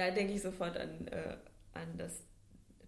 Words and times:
Da 0.00 0.10
denke 0.10 0.32
ich 0.32 0.40
sofort 0.40 0.78
an, 0.78 1.08
äh, 1.08 1.36
an 1.74 1.98
das 1.98 2.24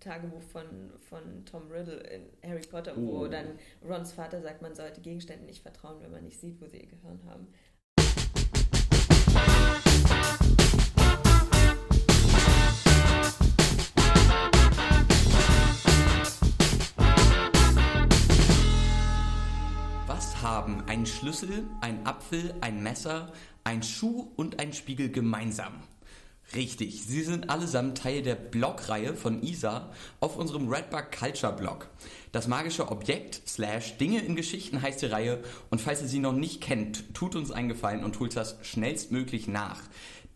Tagebuch 0.00 0.40
von, 0.40 0.64
von 1.10 1.44
Tom 1.44 1.70
Riddle 1.70 1.98
in 1.98 2.22
Harry 2.42 2.62
Potter, 2.62 2.94
oh. 2.96 3.06
wo 3.06 3.26
dann 3.26 3.58
Rons 3.86 4.12
Vater 4.12 4.40
sagt, 4.40 4.62
man 4.62 4.74
sollte 4.74 5.02
Gegenständen 5.02 5.44
nicht 5.44 5.60
vertrauen, 5.60 6.00
wenn 6.00 6.10
man 6.10 6.24
nicht 6.24 6.40
sieht, 6.40 6.58
wo 6.58 6.66
sie 6.66 6.78
ihr 6.78 6.86
Gehirn 6.86 7.20
haben. 7.26 7.48
Was 20.06 20.40
haben 20.40 20.82
ein 20.86 21.04
Schlüssel, 21.04 21.66
ein 21.82 22.06
Apfel, 22.06 22.54
ein 22.62 22.82
Messer, 22.82 23.30
ein 23.64 23.82
Schuh 23.82 24.32
und 24.36 24.58
ein 24.58 24.72
Spiegel 24.72 25.10
gemeinsam? 25.10 25.74
Richtig, 26.54 27.04
sie 27.04 27.22
sind 27.22 27.48
allesamt 27.48 27.96
Teil 27.96 28.20
der 28.20 28.34
Blogreihe 28.34 29.14
von 29.14 29.42
ISA 29.42 29.90
auf 30.20 30.36
unserem 30.36 30.68
Redbug 30.68 31.10
Culture 31.10 31.54
Blog. 31.54 31.88
Das 32.30 32.46
magische 32.46 32.90
Objekt 32.90 33.40
slash 33.46 33.96
Dinge 33.96 34.20
in 34.20 34.36
Geschichten 34.36 34.82
heißt 34.82 35.00
die 35.00 35.06
Reihe 35.06 35.42
und 35.70 35.80
falls 35.80 36.02
ihr 36.02 36.08
sie 36.08 36.18
noch 36.18 36.34
nicht 36.34 36.60
kennt, 36.60 37.14
tut 37.14 37.36
uns 37.36 37.50
einen 37.50 37.70
Gefallen 37.70 38.04
und 38.04 38.20
holt 38.20 38.36
das 38.36 38.56
schnellstmöglich 38.62 39.48
nach. 39.48 39.80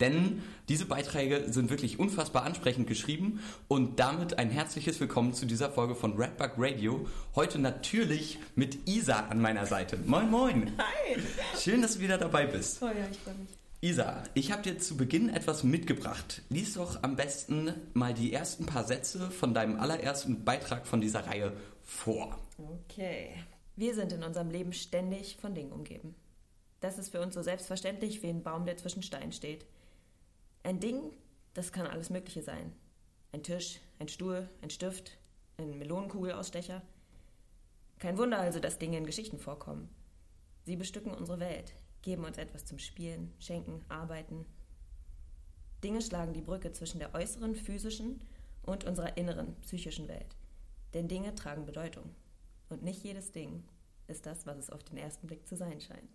Denn 0.01 0.43
diese 0.69 0.87
Beiträge 0.87 1.45
sind 1.51 1.71
wirklich 1.71 1.99
unfassbar 1.99 2.45
ansprechend 2.45 2.87
geschrieben 2.87 3.41
und 3.69 3.99
damit 3.99 4.39
ein 4.39 4.51
herzliches 4.51 5.01
Willkommen 5.01 5.35
zu 5.35 5.47
dieser 5.47 5.71
Folge 5.71 5.95
von 5.95 6.15
Redbug 6.17 6.53
Radio. 6.57 7.07
Heute 7.35 7.59
natürlich 7.59 8.39
mit 8.55 8.89
Isa 8.89 9.27
an 9.31 9.41
meiner 9.41 9.67
Seite. 9.67 9.99
Moin, 10.05 10.31
moin. 10.31 10.73
Hi. 10.79 11.21
Schön, 11.59 11.83
dass 11.83 11.95
du 11.95 12.01
wieder 12.01 12.19
dabei 12.19 12.47
bist. 12.47 12.83
Oh 12.83 12.87
ja, 12.87 13.07
ich 13.11 13.19
freue 13.19 13.35
mich. 13.35 13.66
Isa, 13.83 14.23
ich 14.33 14.53
habe 14.53 14.63
dir 14.63 14.79
zu 14.79 14.97
Beginn 14.97 15.29
etwas 15.29 15.63
mitgebracht. 15.63 16.43
Lies 16.49 16.75
doch 16.75 17.03
am 17.03 17.15
besten 17.15 17.75
mal 17.93 18.15
die 18.15 18.33
ersten 18.33 18.65
paar 18.65 18.85
Sätze 18.85 19.31
von 19.31 19.53
deinem 19.53 19.79
allerersten 19.79 20.45
Beitrag 20.45 20.87
von 20.87 21.03
dieser 21.03 21.27
Reihe 21.27 21.53
vor. 21.83 22.39
Okay. 22.57 23.33
Wir 23.77 23.95
sind 23.95 24.13
in 24.13 24.23
unserem 24.23 24.49
Leben 24.49 24.73
ständig 24.73 25.37
von 25.37 25.55
Dingen 25.55 25.73
umgeben. 25.73 26.15
Das 26.81 26.97
ist 26.97 27.11
für 27.11 27.21
uns 27.21 27.35
so 27.35 27.43
selbstverständlich 27.43 28.23
wie 28.23 28.29
ein 28.29 28.43
Baum, 28.43 28.65
der 28.65 28.79
zwischen 28.79 29.03
Steinen 29.03 29.33
steht. 29.33 29.67
Ein 30.63 30.81
Ding, 30.81 31.13
das 31.53 31.71
kann 31.71 31.87
alles 31.87 32.09
Mögliche 32.09 32.43
sein. 32.43 32.73
Ein 33.33 33.43
Tisch, 33.43 33.81
ein 33.99 34.09
Stuhl, 34.09 34.49
ein 34.63 34.71
Stift, 34.71 35.19
ein 35.59 35.79
Melonenkugelausstecher. 35.79 36.81
Kein 37.99 38.17
Wunder 38.17 38.39
also, 38.39 38.59
dass 38.59 38.79
Dinge 38.79 38.97
in 38.97 39.07
Geschichten 39.07 39.39
vorkommen. 39.39 39.91
Sie 40.65 40.77
bestücken 40.77 41.13
unsere 41.13 41.39
Welt, 41.41 41.75
geben 42.07 42.25
uns 42.25 42.39
etwas 42.39 42.65
zum 42.65 42.79
Spielen, 42.79 43.33
schenken, 43.41 43.85
arbeiten. 43.89 44.47
Dinge 45.83 46.01
schlagen 46.01 46.33
die 46.35 46.41
Brücke 46.41 46.71
zwischen 46.71 47.01
der 47.01 47.13
äußeren 47.17 47.57
physischen 47.57 48.21
und 48.63 48.85
unserer 48.85 49.17
inneren 49.17 49.57
psychischen 49.63 50.07
Welt. 50.07 50.37
Denn 50.95 51.09
Dinge 51.09 51.35
tragen 51.35 51.67
Bedeutung. 51.67 52.05
Und 52.69 52.85
nicht 52.85 53.03
jedes 53.03 53.33
Ding 53.33 53.65
ist 54.07 54.25
das, 54.25 54.47
was 54.47 54.57
es 54.57 54.71
auf 54.71 54.85
den 54.85 54.99
ersten 54.99 55.27
Blick 55.27 55.49
zu 55.49 55.57
sein 55.57 55.81
scheint. 55.81 56.09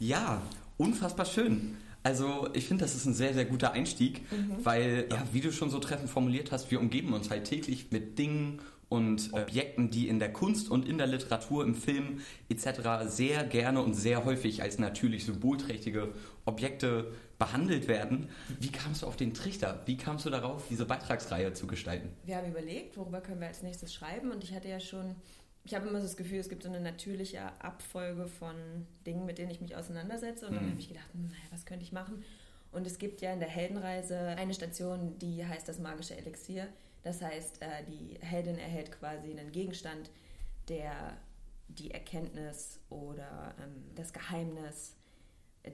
Ja, 0.00 0.42
unfassbar 0.78 1.26
schön. 1.26 1.76
Also 2.02 2.48
ich 2.52 2.66
finde, 2.66 2.84
das 2.84 2.96
ist 2.96 3.06
ein 3.06 3.14
sehr, 3.14 3.32
sehr 3.32 3.44
guter 3.44 3.70
Einstieg, 3.70 4.22
mhm. 4.32 4.64
weil, 4.64 5.06
ja, 5.12 5.24
wie 5.30 5.42
du 5.42 5.52
schon 5.52 5.70
so 5.70 5.78
treffend 5.78 6.10
formuliert 6.10 6.50
hast, 6.50 6.72
wir 6.72 6.80
umgeben 6.80 7.12
uns 7.12 7.30
halt 7.30 7.44
täglich 7.44 7.92
mit 7.92 8.18
Dingen 8.18 8.62
und 8.90 9.32
Objekten, 9.32 9.88
die 9.88 10.08
in 10.08 10.18
der 10.18 10.32
Kunst 10.32 10.68
und 10.68 10.86
in 10.86 10.98
der 10.98 11.06
Literatur, 11.06 11.64
im 11.64 11.74
Film 11.74 12.20
etc. 12.50 13.06
sehr 13.06 13.44
gerne 13.44 13.80
und 13.80 13.94
sehr 13.94 14.24
häufig 14.26 14.62
als 14.62 14.78
natürlich 14.78 15.24
symbolträchtige 15.24 16.12
Objekte 16.44 17.12
behandelt 17.38 17.88
werden. 17.88 18.28
Wie 18.58 18.70
kamst 18.70 19.02
du 19.02 19.06
auf 19.06 19.16
den 19.16 19.32
Trichter? 19.32 19.80
Wie 19.86 19.96
kamst 19.96 20.26
du 20.26 20.30
darauf, 20.30 20.66
diese 20.68 20.84
Beitragsreihe 20.84 21.52
zu 21.54 21.68
gestalten? 21.68 22.10
Wir 22.24 22.36
haben 22.36 22.50
überlegt, 22.50 22.96
worüber 22.98 23.20
können 23.20 23.40
wir 23.40 23.46
als 23.46 23.62
nächstes 23.62 23.94
schreiben 23.94 24.32
und 24.32 24.44
ich 24.44 24.52
hatte 24.54 24.68
ja 24.68 24.80
schon 24.80 25.14
ich 25.62 25.74
habe 25.74 25.88
immer 25.88 26.00
das 26.00 26.16
Gefühl, 26.16 26.38
es 26.38 26.48
gibt 26.48 26.62
so 26.62 26.70
eine 26.70 26.80
natürliche 26.80 27.42
Abfolge 27.62 28.26
von 28.26 28.56
Dingen, 29.06 29.26
mit 29.26 29.38
denen 29.38 29.50
ich 29.50 29.60
mich 29.60 29.76
auseinandersetze. 29.76 30.46
Und 30.46 30.54
dann 30.54 30.64
mhm. 30.64 30.70
habe 30.70 30.80
ich 30.80 30.88
gedacht, 30.88 31.12
hm, 31.12 31.28
naja, 31.28 31.42
was 31.50 31.66
könnte 31.66 31.84
ich 31.84 31.92
machen? 31.92 32.24
Und 32.72 32.86
es 32.86 32.98
gibt 32.98 33.20
ja 33.20 33.32
in 33.32 33.40
der 33.40 33.48
Heldenreise 33.48 34.18
eine 34.18 34.54
Station, 34.54 35.18
die 35.18 35.44
heißt 35.44 35.68
das 35.68 35.78
magische 35.78 36.16
Elixier. 36.16 36.68
Das 37.02 37.22
heißt, 37.22 37.62
äh, 37.62 37.84
die 37.88 38.18
Heldin 38.20 38.58
erhält 38.58 38.92
quasi 38.92 39.30
einen 39.30 39.52
Gegenstand, 39.52 40.10
der 40.68 41.16
die 41.68 41.90
Erkenntnis 41.90 42.80
oder 42.90 43.54
ähm, 43.62 43.94
das 43.94 44.12
Geheimnis, 44.12 44.96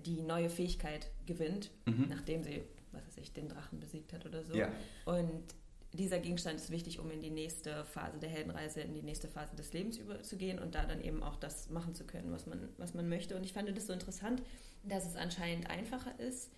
die 0.04 0.22
neue 0.22 0.50
Fähigkeit 0.50 1.10
gewinnt, 1.26 1.70
mhm. 1.86 2.06
nachdem 2.08 2.42
sie, 2.42 2.62
was 2.92 3.06
weiß 3.06 3.18
ich, 3.18 3.32
den 3.32 3.48
Drachen 3.48 3.80
besiegt 3.80 4.12
hat 4.12 4.26
oder 4.26 4.44
so. 4.44 4.54
Ja. 4.54 4.70
Und 5.04 5.54
dieser 5.92 6.18
Gegenstand 6.18 6.60
ist 6.60 6.70
wichtig, 6.70 6.98
um 6.98 7.10
in 7.10 7.22
die 7.22 7.30
nächste 7.30 7.84
Phase 7.84 8.18
der 8.18 8.28
Heldenreise, 8.28 8.80
in 8.80 8.94
die 8.94 9.02
nächste 9.02 9.28
Phase 9.28 9.56
des 9.56 9.72
Lebens 9.72 9.96
überzugehen 9.96 10.58
und 10.58 10.74
da 10.74 10.84
dann 10.84 11.02
eben 11.02 11.22
auch 11.22 11.36
das 11.36 11.70
machen 11.70 11.94
zu 11.94 12.04
können, 12.04 12.32
was 12.32 12.46
man, 12.46 12.68
was 12.76 12.94
man 12.94 13.08
möchte. 13.08 13.36
Und 13.36 13.44
ich 13.44 13.52
fand 13.52 13.74
das 13.74 13.86
so 13.86 13.92
interessant, 13.92 14.42
dass 14.82 15.06
es 15.06 15.16
anscheinend 15.16 15.70
einfacher 15.70 16.18
ist, 16.20 16.50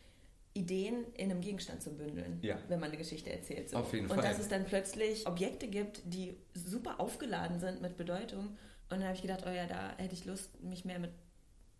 Ideen 0.54 1.04
in 1.14 1.30
einem 1.30 1.40
Gegenstand 1.40 1.82
zu 1.82 1.96
bündeln, 1.96 2.38
ja. 2.42 2.58
wenn 2.68 2.80
man 2.80 2.88
eine 2.88 2.98
Geschichte 2.98 3.30
erzählt. 3.30 3.70
So. 3.70 3.76
Auf 3.76 3.92
jeden 3.92 4.06
und 4.06 4.16
Fall. 4.16 4.18
Und 4.18 4.24
dass 4.24 4.38
es 4.38 4.48
dann 4.48 4.64
plötzlich 4.64 5.26
Objekte 5.26 5.68
gibt, 5.68 6.02
die 6.04 6.36
super 6.54 7.00
aufgeladen 7.00 7.60
sind 7.60 7.80
mit 7.80 7.96
Bedeutung. 7.96 8.46
Und 8.90 9.00
dann 9.00 9.04
habe 9.04 9.14
ich 9.14 9.22
gedacht, 9.22 9.44
oh 9.46 9.50
ja, 9.50 9.66
da 9.66 9.96
hätte 9.98 10.14
ich 10.14 10.24
Lust, 10.24 10.62
mich 10.62 10.84
mehr 10.84 10.98
mit 10.98 11.10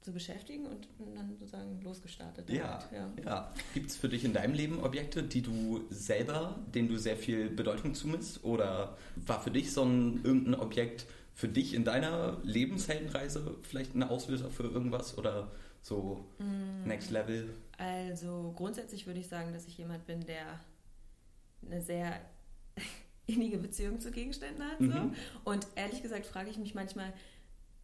zu 0.01 0.12
beschäftigen 0.12 0.67
und 0.67 0.89
dann 1.15 1.29
sozusagen 1.29 1.81
losgestartet. 1.83 2.49
Ja, 2.49 2.79
ja. 2.93 3.12
ja. 3.25 3.55
Gibt 3.75 3.91
es 3.91 3.97
für 3.97 4.09
dich 4.09 4.25
in 4.25 4.33
deinem 4.33 4.55
Leben 4.55 4.83
Objekte, 4.83 5.23
die 5.23 5.43
du 5.43 5.85
selber, 5.91 6.59
denen 6.75 6.89
du 6.89 6.99
sehr 6.99 7.17
viel 7.17 7.50
Bedeutung 7.50 7.95
zumisst? 7.95 8.45
Oder 8.45 8.97
war 9.17 9.43
für 9.43 9.50
dich 9.50 9.73
so 9.73 9.83
ein 9.83 10.21
irgendein 10.25 10.55
Objekt 10.55 11.06
für 11.38 11.47
dich 11.47 11.72
in 11.72 11.84
deiner 11.84 12.41
Lebensheldenreise 12.43 13.59
vielleicht 13.62 13.94
ein 13.94 14.03
Auslöser 14.03 14.50
für 14.50 14.65
irgendwas 14.65 15.16
oder 15.16 15.53
so 15.82 16.25
mm. 16.38 16.88
Next 16.88 17.12
Level? 17.12 17.54
Also 17.76 18.53
grundsätzlich 18.56 19.06
würde 19.06 19.21
ich 19.21 19.28
sagen, 19.28 19.53
dass 19.53 19.69
ich 19.69 19.78
jemand 19.78 20.04
bin, 20.04 20.26
der 20.26 20.59
eine 21.65 21.81
sehr 21.81 22.21
innige 23.28 23.59
Beziehung 23.59 24.00
zu 24.00 24.10
Gegenständen 24.10 24.65
hat. 24.65 24.78
So. 24.81 24.87
Mhm. 24.87 25.15
Und 25.44 25.69
ehrlich 25.76 26.03
gesagt 26.03 26.26
frage 26.26 26.50
ich 26.50 26.59
mich 26.59 26.75
manchmal, 26.75 27.12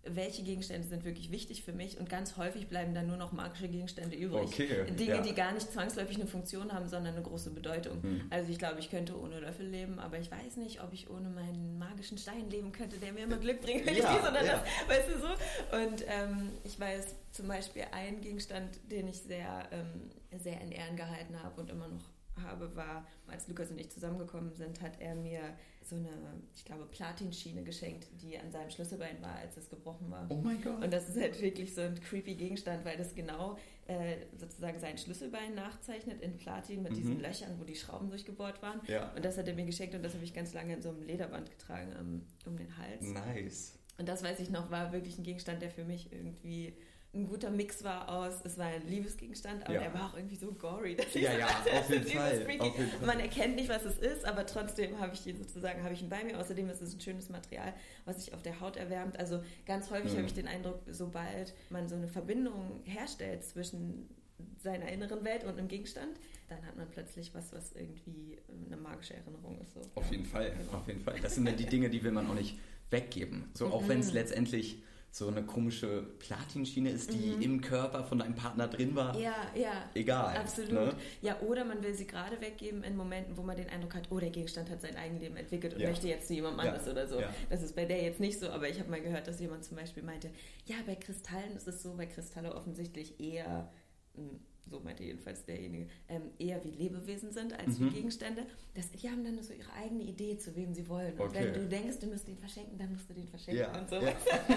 welche 0.06 0.42
Gegenstände 0.42 0.87
sind 0.87 1.04
wirklich 1.04 1.31
wichtig 1.31 1.62
für 1.62 1.72
mich 1.72 1.98
und 1.98 2.09
ganz 2.09 2.37
häufig 2.37 2.69
bleiben 2.69 2.94
dann 2.94 3.06
nur 3.06 3.16
noch 3.16 3.32
magische 3.32 3.69
Gegenstände 3.69 4.16
übrig. 4.16 4.47
Okay, 4.47 4.84
Dinge, 4.91 5.16
ja. 5.16 5.20
die 5.20 5.34
gar 5.34 5.53
nicht 5.53 5.72
zwangsläufig 5.72 6.16
eine 6.16 6.26
Funktion 6.26 6.72
haben, 6.72 6.88
sondern 6.88 7.15
eine 7.15 7.22
große 7.22 7.50
Bedeutung. 7.50 8.03
Hm. 8.03 8.22
Also 8.31 8.50
ich 8.50 8.59
glaube, 8.59 8.81
ich 8.81 8.91
könnte 8.91 9.19
ohne 9.19 9.41
Löffel 9.41 9.66
leben, 9.66 9.98
aber 9.98 10.19
ich 10.19 10.31
weiß 10.31 10.56
nicht, 10.56 10.82
ob 10.82 10.92
ich 10.92 11.10
ohne 11.10 11.31
meinen 11.31 11.78
magischen 11.78 12.19
Stein 12.19 12.50
leben 12.50 12.72
könnte, 12.72 12.98
der 12.98 13.12
mir 13.12 13.25
immer 13.25 13.38
Glück 13.38 13.60
bringt, 13.60 13.87
wenn 13.87 13.97
ja, 13.97 14.04
ich 14.04 14.20
dies 14.20 14.28
oder 14.28 14.44
ja. 14.44 14.53
das, 14.53 14.97
weißt 14.97 15.09
du 15.09 15.20
so. 15.20 15.76
Und 15.76 16.04
ähm, 16.06 16.50
ich 16.65 16.78
weiß 16.78 17.15
zum 17.32 17.48
Beispiel 17.48 17.84
einen 17.92 18.21
Gegenstand, 18.21 18.78
den 18.91 19.09
ich 19.09 19.21
sehr, 19.22 19.69
ähm, 19.72 20.10
sehr 20.38 20.60
in 20.60 20.72
Ehren 20.72 20.97
gehalten 20.97 21.42
habe 21.42 21.60
und 21.60 21.71
immer 21.71 21.88
noch 21.88 22.04
habe, 22.42 22.75
war, 22.75 23.06
als 23.26 23.48
Lukas 23.48 23.71
und 23.71 23.81
ich 23.81 23.91
zusammengekommen 23.91 24.53
sind, 24.54 24.81
hat 24.81 25.00
er 25.00 25.15
mir 25.15 25.41
so 25.87 25.97
eine, 25.97 26.11
ich 26.55 26.65
glaube, 26.65 26.87
Platinschiene 26.87 27.62
geschenkt, 27.62 28.06
die 28.21 28.39
an 28.39 28.50
seinem 28.50 28.71
Schlüsselbein 28.71 29.21
war, 29.21 29.37
als 29.37 29.56
es 29.56 29.69
gebrochen 29.69 30.11
war. 30.11 30.27
Oh 30.31 30.41
mein 30.43 30.61
Gott. 30.62 30.83
Und 30.83 30.93
das 30.93 31.09
ist 31.09 31.21
halt 31.21 31.41
wirklich 31.41 31.75
so 31.75 31.83
ein 31.83 32.00
creepy 32.00 32.34
Gegenstand, 32.34 32.84
weil 32.84 32.97
das 32.97 33.15
genau 33.15 33.56
äh, 33.87 34.17
sozusagen 34.37 34.78
sein 34.78 34.97
Schlüsselbein 34.97 35.55
nachzeichnet 35.55 36.21
in 36.22 36.37
Platin 36.37 36.83
mit 36.83 36.93
mhm. 36.93 36.97
diesen 36.97 37.21
Löchern, 37.21 37.59
wo 37.59 37.65
die 37.65 37.77
Schrauben 37.77 38.09
durchgebohrt 38.09 38.62
waren. 38.62 38.81
Ja. 38.87 39.12
Und 39.15 39.25
das 39.25 39.37
hat 39.37 39.47
er 39.47 39.55
mir 39.55 39.67
geschenkt 39.67 39.95
und 39.95 40.03
das 40.03 40.15
habe 40.15 40.25
ich 40.25 40.34
ganz 40.34 40.55
lange 40.55 40.75
in 40.75 40.83
so 40.83 40.91
einem 40.91 41.03
Lederband 41.03 41.50
getragen 41.50 41.93
um, 42.01 42.22
um 42.51 42.56
den 42.56 42.77
Hals. 42.78 43.03
Nice. 43.03 43.78
Und 43.99 44.09
das 44.09 44.22
weiß 44.22 44.41
ich 44.41 44.51
noch, 44.51 44.71
war 44.71 44.93
wirklich 44.93 45.19
ein 45.19 45.25
Gegenstand, 45.25 45.62
der 45.62 45.71
für 45.71 45.84
mich 45.84 46.12
irgendwie 46.12 46.75
ein 47.15 47.27
guter 47.29 47.51
Mix 47.51 47.85
war 47.85 48.09
aus, 48.09 48.41
es 48.45 48.59
war 48.59 48.67
ein 48.67 48.87
Liebesgegenstand, 48.89 49.65
aber 49.65 49.75
ja. 49.75 49.83
er 49.83 49.95
war 49.95 50.11
auch 50.11 50.17
irgendwie 50.17 50.37
so 50.37 50.53
gory. 50.53 50.97
Dass 50.97 51.15
ja, 51.15 51.37
ja, 51.39 51.47
auf 51.47 51.91
jeden, 51.91 52.05
Fall, 52.07 52.43
auf 52.43 52.79
jeden 52.79 52.91
Fall. 52.91 53.07
Man 53.07 53.21
erkennt 53.21 53.57
nicht, 53.57 53.69
was 53.69 53.84
es 53.84 53.99
ist, 53.99 54.25
aber 54.25 54.47
trotzdem 54.47 54.99
habe 54.99 55.15
ich 55.15 55.27
ihn 55.27 55.37
sozusagen, 55.37 55.83
habe 55.83 55.95
ich 55.95 56.03
ihn 56.03 56.09
bei 56.09 56.25
mir. 56.25 56.39
Außerdem 56.39 56.69
ist 56.71 56.83
es 56.83 56.95
ein 56.95 57.01
schönes 57.01 57.28
Material, 57.28 57.72
was 58.05 58.25
sich 58.25 58.34
auf 58.34 58.43
der 58.43 58.61
Haut 58.61 58.77
erwärmt. 58.77 59.19
Also 59.19 59.43
ganz 59.66 59.91
häufig 59.91 60.13
mhm. 60.13 60.16
habe 60.19 60.27
ich 60.27 60.34
den 60.34 60.49
Eindruck, 60.49 60.81
sobald 60.91 61.55
man 61.71 61.89
so 61.89 61.95
eine 61.95 62.09
Verbindung 62.09 62.81
herstellt 62.84 63.45
zwischen 63.45 64.09
seiner 64.57 64.89
inneren 64.89 65.25
Welt 65.25 65.45
und 65.45 65.59
einem 65.59 65.69
Gegenstand, 65.69 66.19
dann 66.49 66.65
hat 66.67 66.77
man 66.77 66.89
plötzlich 66.89 67.34
was, 67.34 67.53
was 67.53 67.72
irgendwie 67.72 68.39
eine 68.67 68.77
magische 68.77 69.15
Erinnerung 69.15 69.60
ist. 69.60 69.75
So. 69.75 69.81
Auf 69.95 70.10
jeden 70.10 70.25
Fall, 70.25 70.53
genau. 70.59 70.78
auf 70.78 70.89
jeden 70.89 71.01
Fall. 71.01 71.19
Das 71.21 71.34
sind 71.34 71.45
dann 71.45 71.57
die 71.57 71.67
Dinge, 71.67 71.91
die 71.91 72.03
will 72.03 72.13
man 72.13 72.28
auch 72.28 72.34
nicht 72.34 72.59
weggeben. 72.91 73.51
So, 73.55 73.69
auch 73.69 73.83
mhm. 73.83 73.89
wenn 73.89 74.01
es 74.01 74.13
letztendlich 74.13 74.83
so 75.15 75.28
eine 75.28 75.45
komische 75.45 76.03
Platinschiene 76.19 76.91
ist, 76.91 77.13
die 77.13 77.37
mhm. 77.37 77.43
im 77.43 77.61
Körper 77.61 78.03
von 78.03 78.19
deinem 78.19 78.34
Partner 78.34 78.66
drin 78.66 78.97
war. 78.97 79.16
Ja, 79.16 79.47
ja. 79.55 79.89
Egal. 79.95 80.37
Absolut. 80.37 80.72
Ne? 80.72 80.93
Ja, 81.22 81.39
oder 81.39 81.65
man 81.65 81.84
will 81.84 81.95
sie 81.95 82.05
gerade 82.05 82.41
weggeben 82.41 82.83
in 82.83 82.97
Momenten, 82.97 83.37
wo 83.37 83.43
man 83.45 83.57
den 83.57 83.69
Eindruck 83.69 83.95
hat, 83.95 84.09
oh, 84.11 84.19
der 84.19 84.31
Gegenstand 84.31 84.71
hat 84.71 84.81
sein 84.81 84.97
Eigenleben 84.97 85.37
entwickelt 85.37 85.75
und 85.75 85.81
ja. 85.81 85.89
möchte 85.89 86.09
jetzt 86.09 86.27
zu 86.27 86.34
jemandem 86.34 86.66
ja. 86.66 86.91
oder 86.91 87.07
so. 87.07 87.21
Ja. 87.21 87.33
Das 87.49 87.63
ist 87.63 87.77
bei 87.77 87.84
der 87.84 88.03
jetzt 88.03 88.19
nicht 88.19 88.41
so, 88.41 88.49
aber 88.49 88.69
ich 88.69 88.81
habe 88.81 88.91
mal 88.91 89.01
gehört, 89.01 89.28
dass 89.28 89.39
jemand 89.39 89.63
zum 89.63 89.77
Beispiel 89.77 90.03
meinte, 90.03 90.33
ja, 90.66 90.75
bei 90.84 90.97
Kristallen 90.97 91.55
ist 91.55 91.69
es 91.69 91.81
so, 91.81 91.97
weil 91.97 92.09
Kristalle 92.09 92.53
offensichtlich 92.53 93.21
eher 93.21 93.71
hm, 94.17 94.41
so 94.66 94.81
meinte 94.81 95.05
jedenfalls 95.05 95.45
derjenige, 95.45 95.89
ähm, 96.09 96.31
eher 96.39 96.63
wie 96.65 96.71
Lebewesen 96.71 97.33
sind 97.33 97.53
als 97.59 97.78
mhm. 97.78 97.87
wie 97.87 97.95
Gegenstände. 97.97 98.47
Das, 98.75 98.91
die 98.91 99.09
haben 99.09 99.25
dann 99.25 99.43
so 99.43 99.53
ihre 99.53 99.72
eigene 99.72 100.03
Idee, 100.03 100.39
zu 100.39 100.55
wem 100.57 100.75
sie 100.75 100.89
wollen. 100.89 101.13
Und 101.15 101.28
okay. 101.28 101.45
wenn 101.45 101.55
du 101.55 101.69
denkst, 101.69 101.99
du 102.01 102.07
müsstest 102.07 102.28
ihn 102.31 102.39
verschenken, 102.39 102.78
dann 102.78 102.93
musst 102.93 103.09
du 103.09 103.15
den 103.15 103.28
verschenken 103.28 103.63
ja, 103.63 103.78
und 103.78 103.89
so. 103.89 103.97
Ja. 103.97 104.13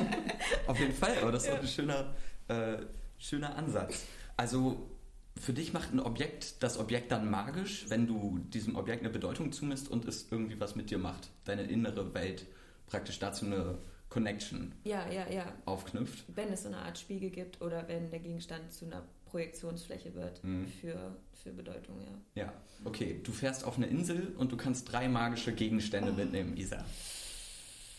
Auf 0.68 0.80
jeden 0.80 0.94
Fall, 0.94 1.18
aber 1.22 1.32
das 1.32 1.44
ist 1.44 1.50
ja. 1.50 1.56
auch 1.56 1.62
ein 1.62 1.68
schöner, 1.68 2.16
äh, 2.48 2.78
schöner 3.18 3.56
Ansatz. 3.56 4.06
Also 4.38 4.90
für 5.36 5.54
dich 5.54 5.74
macht 5.74 5.94
ein 5.94 6.00
Objekt 6.00 6.64
das 6.64 6.80
Objekt 6.80 7.12
dann 7.12 7.30
magisch, 7.30 7.86
wenn 7.90 8.08
du 8.08 8.40
diesem 8.40 8.76
Objekt 8.76 9.02
eine 9.02 9.10
Bedeutung 9.10 9.52
zumisst 9.52 9.90
und 9.90 10.06
es 10.06 10.32
irgendwie 10.32 10.60
was 10.60 10.76
mit 10.76 10.90
dir 10.90 10.98
macht. 10.98 11.30
Deine 11.46 11.64
innere 11.64 12.14
Welt 12.14 12.46
praktisch 12.88 13.20
dazu 13.20 13.46
eine 13.46 13.78
Connection 14.10 14.74
ja, 14.84 15.06
ja, 15.12 15.30
ja. 15.30 15.54
aufknüpft. 15.66 16.24
Wenn 16.34 16.50
es 16.50 16.64
so 16.64 16.70
eine 16.70 16.78
Art 16.78 16.98
Spiegel 16.98 17.30
gibt 17.30 17.62
oder 17.62 17.88
wenn 17.88 18.10
der 18.10 18.20
Gegenstand 18.20 18.72
zu 18.72 18.86
einer 18.86 19.04
Projektionsfläche 19.38 20.16
wird 20.16 20.44
mhm. 20.44 20.68
für, 20.68 21.16
für 21.44 21.52
Bedeutung, 21.52 22.02
ja. 22.02 22.44
Ja, 22.46 22.54
okay. 22.86 23.22
Du 23.24 23.32
fährst 23.32 23.66
auf 23.66 23.78
eine 23.78 23.86
Insel 23.86 24.34
und 24.36 24.52
du 24.52 24.58
kannst 24.58 24.92
drei 24.92 25.08
magische 25.08 25.54
Gegenstände 25.54 26.12
oh. 26.12 26.16
mitnehmen, 26.16 26.58
Isa. 26.58 26.84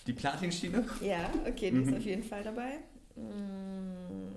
Die 0.09 0.15
Platinschiene? 0.15 0.85
Ja, 1.01 1.33
okay, 1.47 1.71
die 1.71 1.77
mhm. 1.77 1.89
ist 1.89 1.95
auf 1.95 2.03
jeden 2.03 2.25
Fall 2.25 2.43
dabei. 2.43 2.81
Mm. 3.15 4.33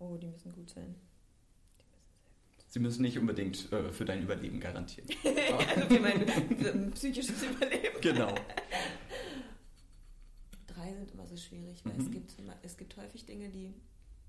Oh, 0.00 0.16
die 0.16 0.26
müssen 0.26 0.50
gut 0.50 0.68
sein. 0.70 0.96
Sie 2.66 2.80
müssen 2.80 3.02
nicht 3.02 3.18
unbedingt 3.18 3.70
äh, 3.70 3.92
für 3.92 4.04
dein 4.04 4.20
Überleben 4.20 4.58
garantieren. 4.58 5.08
ja, 5.22 5.58
für 5.88 6.00
mein 6.00 6.90
psychisches 6.90 7.40
Überleben. 7.40 8.00
Genau. 8.00 8.34
Drei 10.66 10.92
sind 10.92 11.12
immer 11.12 11.26
so 11.28 11.36
schwierig, 11.36 11.84
weil 11.84 11.92
mhm. 11.92 12.00
es, 12.00 12.10
gibt, 12.10 12.34
es 12.62 12.76
gibt 12.76 12.96
häufig 12.96 13.24
Dinge, 13.26 13.48
die 13.48 13.72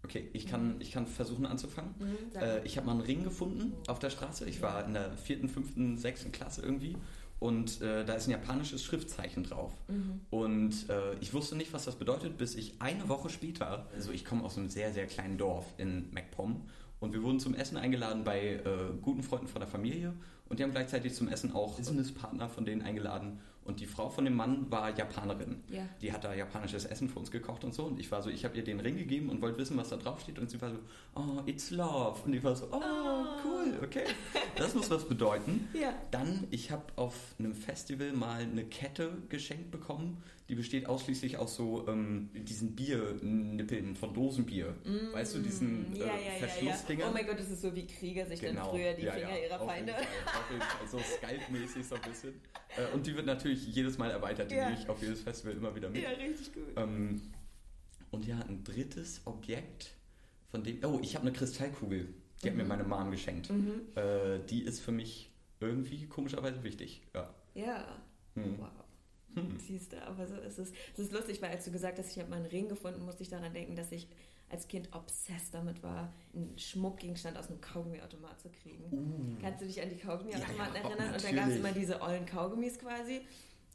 Okay, 0.03 0.29
ich 0.33 0.47
kann, 0.47 0.75
ich 0.79 0.91
kann 0.91 1.07
versuchen 1.07 1.45
anzufangen. 1.45 1.95
Mhm, 1.97 2.37
äh, 2.37 2.63
ich 2.65 2.77
habe 2.77 2.87
mal 2.87 2.93
einen 2.93 3.01
Ring 3.01 3.23
gefunden 3.23 3.73
auf 3.87 3.99
der 3.99 4.09
Straße. 4.09 4.45
Ich 4.45 4.61
war 4.61 4.85
in 4.85 4.93
der 4.93 5.13
vierten, 5.13 5.47
fünften, 5.47 5.97
sechsten 5.97 6.31
Klasse 6.31 6.61
irgendwie. 6.61 6.97
Und 7.39 7.81
äh, 7.81 8.05
da 8.05 8.13
ist 8.13 8.27
ein 8.27 8.31
japanisches 8.31 8.83
Schriftzeichen 8.83 9.43
drauf. 9.43 9.73
Mhm. 9.87 10.21
Und 10.29 10.89
äh, 10.89 11.15
ich 11.19 11.33
wusste 11.33 11.55
nicht, 11.55 11.73
was 11.73 11.85
das 11.85 11.95
bedeutet, 11.95 12.37
bis 12.37 12.55
ich 12.55 12.75
eine 12.79 13.09
Woche 13.09 13.29
später, 13.29 13.87
also 13.93 14.11
ich 14.11 14.23
komme 14.23 14.43
aus 14.43 14.57
einem 14.57 14.69
sehr, 14.69 14.93
sehr 14.93 15.07
kleinen 15.07 15.37
Dorf 15.37 15.65
in 15.77 16.09
MacPom. 16.11 16.61
Und 16.99 17.11
wir 17.11 17.21
wurden 17.21 17.41
zum 17.41 17.53
Essen 17.53 17.75
eingeladen 17.75 18.23
bei 18.23 18.53
äh, 18.53 18.61
guten 19.01 19.23
Freunden 19.23 19.47
von 19.47 19.59
der 19.59 19.67
Familie. 19.67 20.13
Und 20.47 20.59
die 20.59 20.63
haben 20.63 20.71
gleichzeitig 20.71 21.15
zum 21.15 21.27
Essen 21.27 21.53
auch 21.53 21.75
Businesspartner 21.75 22.47
von 22.47 22.63
denen 22.63 22.81
eingeladen. 22.81 23.39
Und 23.65 23.79
die 23.79 23.85
Frau 23.85 24.09
von 24.09 24.25
dem 24.25 24.35
Mann 24.35 24.69
war 24.69 24.95
Japanerin. 24.95 25.63
Ja. 25.69 25.83
Die 26.01 26.11
hat 26.11 26.23
da 26.23 26.33
japanisches 26.33 26.85
Essen 26.85 27.07
für 27.07 27.19
uns 27.19 27.31
gekocht 27.31 27.63
und 27.63 27.73
so. 27.73 27.85
Und 27.85 27.99
ich 27.99 28.11
war 28.11 28.21
so, 28.21 28.29
ich 28.29 28.43
habe 28.43 28.57
ihr 28.57 28.63
den 28.63 28.79
Ring 28.79 28.97
gegeben 28.97 29.29
und 29.29 29.41
wollte 29.41 29.57
wissen, 29.57 29.77
was 29.77 29.89
da 29.89 29.95
drauf 29.95 30.19
steht. 30.19 30.37
Und 30.37 30.49
sie 30.49 30.61
war 30.61 30.71
so, 30.71 30.79
oh, 31.15 31.41
it's 31.45 31.71
love. 31.71 32.19
Und 32.25 32.33
ich 32.33 32.43
war 32.43 32.55
so, 32.55 32.67
oh, 32.71 32.81
oh. 32.81 33.25
cool, 33.45 33.52
okay. 33.81 34.03
Das 34.55 34.73
muss 34.73 34.89
was 34.89 35.07
bedeuten. 35.07 35.67
Ja. 35.73 35.93
Dann, 36.11 36.47
ich 36.51 36.71
habe 36.71 36.85
auf 36.95 37.15
einem 37.39 37.55
Festival 37.55 38.13
mal 38.13 38.41
eine 38.41 38.63
Kette 38.65 39.17
geschenkt 39.27 39.71
bekommen. 39.71 40.23
Die 40.47 40.55
besteht 40.55 40.85
ausschließlich 40.85 41.37
aus 41.37 41.55
so 41.55 41.87
ähm, 41.87 42.29
diesen 42.33 42.75
Biernippeln 42.75 43.95
von 43.95 44.13
Dosenbier. 44.13 44.75
Mm. 44.85 45.13
Weißt 45.13 45.35
du, 45.35 45.39
diesen 45.39 45.95
äh, 45.95 45.99
ja, 45.99 46.05
ja, 46.05 46.13
Verschlussdinger? 46.39 47.07
Oh 47.09 47.13
mein 47.13 47.25
Gott, 47.25 47.39
das 47.39 47.49
ist 47.49 47.61
so 47.61 47.75
wie 47.75 47.87
Krieger 47.87 48.25
sich 48.25 48.39
genau. 48.39 48.61
dann 48.61 48.71
früher 48.71 48.93
die 48.93 49.01
Finger 49.01 49.39
ihrer 49.41 49.59
Feinde. 49.65 49.93
Auf 49.95 50.51
jeden 50.51 50.61
Fall, 50.61 50.87
so 50.87 50.99
Skype-mäßig 50.99 51.85
so 51.85 51.95
ein 51.95 52.01
bisschen. 52.01 52.33
Äh, 52.77 52.93
und 52.93 53.07
die 53.07 53.15
wird 53.15 53.25
natürlich 53.25 53.65
jedes 53.67 53.97
Mal 53.97 54.11
erweitert. 54.11 54.51
Die 54.51 54.55
ja. 54.55 54.69
nehme 54.69 54.79
ich 54.79 54.87
auf 54.87 55.01
jedes 55.01 55.21
Festival 55.21 55.55
immer 55.55 55.75
wieder 55.75 55.89
mit. 55.89 56.03
Ja, 56.03 56.09
richtig 56.09 56.53
gut. 56.53 56.63
Ähm, 56.75 57.21
und 58.11 58.25
ja, 58.25 58.39
ein 58.39 58.63
drittes 58.63 59.21
Objekt, 59.25 59.95
von 60.51 60.63
dem. 60.63 60.79
Oh, 60.83 60.99
ich 61.01 61.15
habe 61.15 61.25
eine 61.25 61.35
Kristallkugel. 61.35 62.13
Die 62.43 62.49
mhm. 62.49 62.51
hat 62.51 62.57
mir 62.57 62.63
mhm. 62.63 62.69
meine 62.69 62.83
Mom 62.83 63.11
geschenkt. 63.11 63.49
Mhm. 63.49 63.81
Äh, 63.95 64.39
die 64.49 64.63
ist 64.63 64.79
für 64.79 64.91
mich 64.91 65.31
irgendwie 65.59 66.07
komischerweise 66.07 66.63
wichtig. 66.63 67.01
Ja. 67.13 67.33
Ja. 67.53 67.85
Hm. 68.35 68.59
Wow. 68.59 68.67
Hm. 69.35 69.57
Siehst 69.57 69.93
du, 69.93 70.01
aber 70.05 70.27
so 70.27 70.35
ist 70.35 70.59
es. 70.59 70.71
Es 70.93 70.99
ist 70.99 71.11
lustig, 71.11 71.41
weil 71.41 71.51
als 71.51 71.65
du 71.65 71.71
gesagt 71.71 71.97
hast, 71.97 72.11
ich 72.11 72.19
habe 72.19 72.29
meinen 72.29 72.45
Ring 72.45 72.67
gefunden, 72.67 73.03
musste 73.05 73.23
ich 73.23 73.29
daran 73.29 73.53
denken, 73.53 73.75
dass 73.75 73.91
ich 73.91 74.07
als 74.49 74.67
Kind 74.67 74.93
obsessed 74.93 75.53
damit 75.53 75.81
war, 75.81 76.13
einen 76.35 76.57
Schmuckgegenstand 76.57 77.37
aus 77.37 77.49
einem 77.49 77.59
Kaugummiautomat 77.59 78.39
zu 78.39 78.49
kriegen. 78.49 78.83
Uh. 78.91 79.41
Kannst 79.41 79.61
du 79.61 79.65
dich 79.65 79.81
an 79.81 79.89
die 79.89 79.97
Kaugummiautomaten 79.97 80.75
ja, 80.75 80.81
ja, 80.81 80.89
erinnern? 80.89 81.13
Und 81.13 81.23
dann 81.23 81.35
gab 81.35 81.49
es 81.49 81.55
immer 81.55 81.71
diese 81.71 82.01
ollen 82.01 82.25
Kaugummis 82.25 82.77
quasi. 82.77 83.21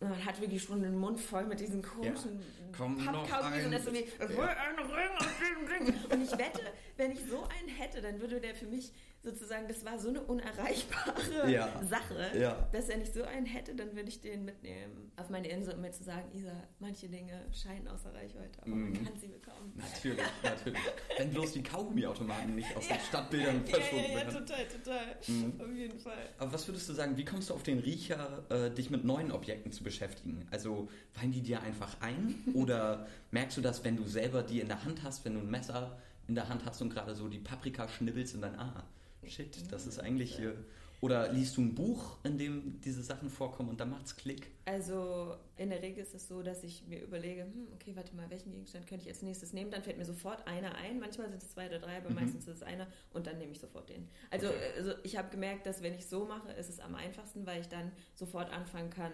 Man 0.00 0.24
hat 0.24 0.40
wirklich 0.40 0.62
schon 0.62 0.82
den 0.82 0.96
Mund 0.96 1.20
voll 1.20 1.44
mit 1.44 1.58
diesen 1.58 1.82
komischen 1.82 2.40
ja. 2.40 3.12
Pappkaugummis 3.12 3.64
und 3.64 3.72
das 3.72 3.84
so 3.84 3.92
wie, 3.92 3.98
ich 3.98 4.18
will 4.20 4.38
einen 4.38 4.78
Ring 4.78 5.10
aus 5.18 5.26
diesem 5.40 5.66
Ring. 5.66 5.94
Und 6.10 6.22
ich 6.22 6.32
wette, 6.38 6.72
wenn 6.96 7.10
ich 7.10 7.20
so 7.24 7.42
einen 7.42 7.68
hätte, 7.68 8.00
dann 8.00 8.20
würde 8.20 8.40
der 8.40 8.54
für 8.54 8.66
mich 8.66 8.92
sozusagen, 9.22 9.66
das 9.68 9.84
war 9.84 9.98
so 9.98 10.08
eine 10.08 10.22
unerreichbare 10.22 11.50
ja. 11.50 11.82
Sache, 11.84 12.38
ja. 12.38 12.68
dass 12.72 12.88
er 12.88 12.98
nicht 12.98 13.12
so 13.12 13.24
einen 13.24 13.46
hätte, 13.46 13.74
dann 13.74 13.94
würde 13.94 14.08
ich 14.08 14.20
den 14.20 14.44
mitnehmen 14.44 15.12
auf 15.16 15.28
meine 15.28 15.48
Insel, 15.48 15.74
um 15.74 15.80
mir 15.80 15.90
zu 15.90 16.04
sagen, 16.04 16.30
Isa, 16.32 16.52
manche 16.78 17.08
Dinge 17.08 17.44
scheinen 17.52 17.88
außer 17.88 18.14
Reichweite, 18.14 18.60
aber 18.62 18.70
man 18.70 18.90
mhm. 18.90 19.04
kann 19.04 19.18
sie 19.18 19.28
bekommen. 19.28 19.72
Natürlich, 19.74 20.24
natürlich. 20.42 20.80
Wenn 21.16 21.30
bloß 21.30 21.52
die 21.52 21.62
Kaugummiautomaten 21.62 22.54
nicht 22.54 22.74
aus 22.76 22.86
den 22.86 23.00
Stadtbildern 23.00 23.64
verschwunden 23.66 24.12
ja, 24.12 24.18
ja, 24.18 24.24
ja, 24.24 24.30
total, 24.30 24.68
total. 24.68 25.16
Mhm. 25.26 25.60
Auf 25.60 25.72
jeden 25.72 25.98
Fall. 25.98 26.28
Aber 26.38 26.52
was 26.52 26.68
würdest 26.68 26.88
du 26.88 26.92
sagen, 26.92 27.16
wie 27.16 27.24
kommst 27.24 27.50
du 27.50 27.54
auf 27.54 27.62
den 27.62 27.80
Riecher, 27.80 28.44
äh, 28.50 28.70
dich 28.70 28.90
mit 28.90 29.04
neuen 29.04 29.32
Objekten 29.32 29.72
zu 29.72 29.82
beschäftigen? 29.82 30.46
Also 30.50 30.88
fallen 31.12 31.32
die 31.32 31.42
dir 31.42 31.60
einfach 31.62 32.00
ein 32.00 32.36
oder 32.54 33.06
merkst 33.32 33.56
du 33.56 33.60
das, 33.60 33.84
wenn 33.84 33.96
du 33.96 34.04
selber 34.04 34.42
die 34.42 34.60
in 34.60 34.68
der 34.68 34.84
Hand 34.84 35.02
hast, 35.02 35.24
wenn 35.24 35.34
du 35.34 35.40
ein 35.40 35.50
Messer 35.50 35.98
in 36.28 36.34
der 36.34 36.48
Hand 36.48 36.64
hast 36.64 36.80
und 36.82 36.90
gerade 36.90 37.14
so 37.14 37.28
die 37.28 37.38
Paprika 37.38 37.88
schnibbelst 37.88 38.34
und 38.34 38.42
dann, 38.42 38.54
ah, 38.56 38.84
shit, 39.26 39.72
das 39.72 39.86
ist 39.86 39.98
eigentlich 39.98 40.36
hier. 40.36 40.56
Oder 41.00 41.32
liest 41.32 41.56
du 41.56 41.60
ein 41.60 41.74
Buch, 41.76 42.18
in 42.24 42.38
dem 42.38 42.80
diese 42.80 43.02
Sachen 43.02 43.30
vorkommen 43.30 43.68
und 43.68 43.78
dann 43.78 43.90
macht's 43.90 44.16
Klick? 44.16 44.50
Also 44.64 45.36
in 45.56 45.70
der 45.70 45.80
Regel 45.80 46.02
ist 46.02 46.12
es 46.12 46.26
so, 46.26 46.42
dass 46.42 46.64
ich 46.64 46.86
mir 46.88 47.00
überlege, 47.00 47.42
hm, 47.42 47.68
okay, 47.72 47.94
warte 47.94 48.16
mal, 48.16 48.28
welchen 48.30 48.50
Gegenstand 48.50 48.88
könnte 48.88 49.04
ich 49.04 49.10
als 49.10 49.22
nächstes 49.22 49.52
nehmen? 49.52 49.70
Dann 49.70 49.82
fällt 49.82 49.96
mir 49.96 50.04
sofort 50.04 50.44
einer 50.48 50.74
ein. 50.74 50.98
Manchmal 50.98 51.28
sind 51.28 51.40
es 51.40 51.50
zwei 51.50 51.68
oder 51.68 51.78
drei, 51.78 51.98
aber 51.98 52.10
mhm. 52.10 52.16
meistens 52.16 52.48
ist 52.48 52.56
es 52.56 52.62
einer 52.64 52.88
und 53.12 53.28
dann 53.28 53.38
nehme 53.38 53.52
ich 53.52 53.60
sofort 53.60 53.88
den. 53.88 54.08
Also, 54.30 54.48
okay. 54.48 54.56
also 54.76 54.92
ich 55.04 55.16
habe 55.16 55.28
gemerkt, 55.30 55.66
dass 55.66 55.82
wenn 55.82 55.94
ich 55.94 56.06
so 56.06 56.24
mache, 56.24 56.50
ist 56.52 56.68
es 56.68 56.80
am 56.80 56.96
einfachsten, 56.96 57.46
weil 57.46 57.60
ich 57.60 57.68
dann 57.68 57.92
sofort 58.14 58.50
anfangen 58.52 58.90
kann, 58.90 59.12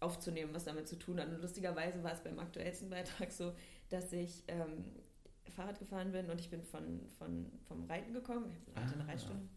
aufzunehmen, 0.00 0.54
was 0.54 0.64
damit 0.64 0.88
zu 0.88 0.96
tun 0.96 1.20
hat. 1.20 1.28
Und 1.28 1.42
lustigerweise 1.42 2.02
war 2.02 2.12
es 2.12 2.20
beim 2.20 2.38
aktuellsten 2.38 2.88
Beitrag 2.88 3.32
so, 3.32 3.52
dass 3.90 4.12
ich 4.12 4.44
ähm, 4.48 4.84
Fahrrad 5.52 5.78
gefahren 5.78 6.12
bin 6.12 6.30
und 6.30 6.40
ich 6.40 6.50
bin 6.50 6.62
von, 6.62 7.00
von, 7.18 7.50
vom 7.66 7.84
Reiten 7.84 8.12
gekommen. 8.12 8.50
Ich 8.66 8.76
hatte 8.76 8.94
eine 8.94 9.04
ah. 9.04 9.06
Reitstunde. 9.06 9.48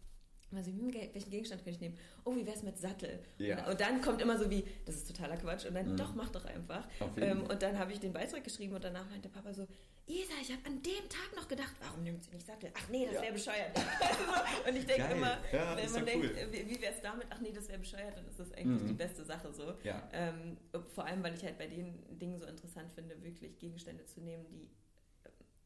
Also, 0.55 0.71
hm, 0.71 0.93
welchen 0.93 1.29
Gegenstand 1.29 1.63
kann 1.63 1.73
ich 1.73 1.79
nehmen? 1.79 1.97
Oh, 2.25 2.35
wie 2.35 2.45
wäre 2.45 2.57
es 2.57 2.63
mit 2.63 2.77
Sattel? 2.77 3.19
Ja. 3.38 3.69
Und 3.69 3.79
dann 3.79 4.01
kommt 4.01 4.21
immer 4.21 4.38
so 4.38 4.50
wie, 4.50 4.65
das 4.86 4.95
ist 4.95 5.07
totaler 5.07 5.38
Quatsch. 5.38 5.65
Und 5.65 5.75
dann, 5.75 5.93
mhm. 5.93 5.98
doch, 5.98 6.13
mach 6.13 6.29
doch 6.29 6.43
einfach. 6.45 6.88
Ähm, 7.17 7.43
und 7.43 7.62
dann 7.62 7.79
habe 7.79 7.93
ich 7.93 8.00
den 8.00 8.12
Beitrag 8.12 8.43
geschrieben 8.43 8.75
und 8.75 8.83
danach 8.83 9.10
meinte 9.10 9.29
Papa 9.29 9.53
so, 9.53 9.65
Isa, 10.07 10.33
ich 10.41 10.51
habe 10.51 10.65
an 10.65 10.81
dem 10.81 11.07
Tag 11.07 11.36
noch 11.36 11.48
gedacht, 11.48 11.74
warum 11.79 12.03
nimmt 12.03 12.24
sie 12.24 12.31
nicht 12.31 12.45
Sattel? 12.45 12.71
Ach 12.74 12.89
nee, 12.89 13.05
das 13.05 13.13
wäre 13.13 13.27
ja. 13.27 13.31
bescheuert. 13.31 13.71
und 14.67 14.75
ich 14.75 14.86
denke 14.86 15.13
immer, 15.13 15.38
ja, 15.53 15.77
wenn 15.77 15.91
man 15.91 16.05
denkt, 16.05 16.25
cool. 16.25 16.48
wie, 16.51 16.69
wie 16.69 16.81
wäre 16.81 16.93
es 16.93 17.01
damit? 17.01 17.27
Ach 17.29 17.39
nee, 17.39 17.53
das 17.53 17.69
wäre 17.69 17.79
bescheuert, 17.79 18.17
dann 18.17 18.27
ist 18.27 18.39
das 18.39 18.51
eigentlich 18.51 18.81
mhm. 18.81 18.88
die 18.88 18.93
beste 18.93 19.24
Sache 19.24 19.53
so. 19.53 19.74
Ähm, 20.12 20.57
vor 20.89 21.05
allem, 21.05 21.24
weil 21.24 21.33
ich 21.33 21.43
halt 21.43 21.57
bei 21.57 21.67
den 21.67 22.19
Dingen 22.19 22.38
so 22.39 22.45
interessant 22.45 22.91
finde, 22.91 23.24
wirklich 23.24 23.57
Gegenstände 23.57 24.05
zu 24.05 24.19
nehmen, 24.19 24.45
die 24.50 24.67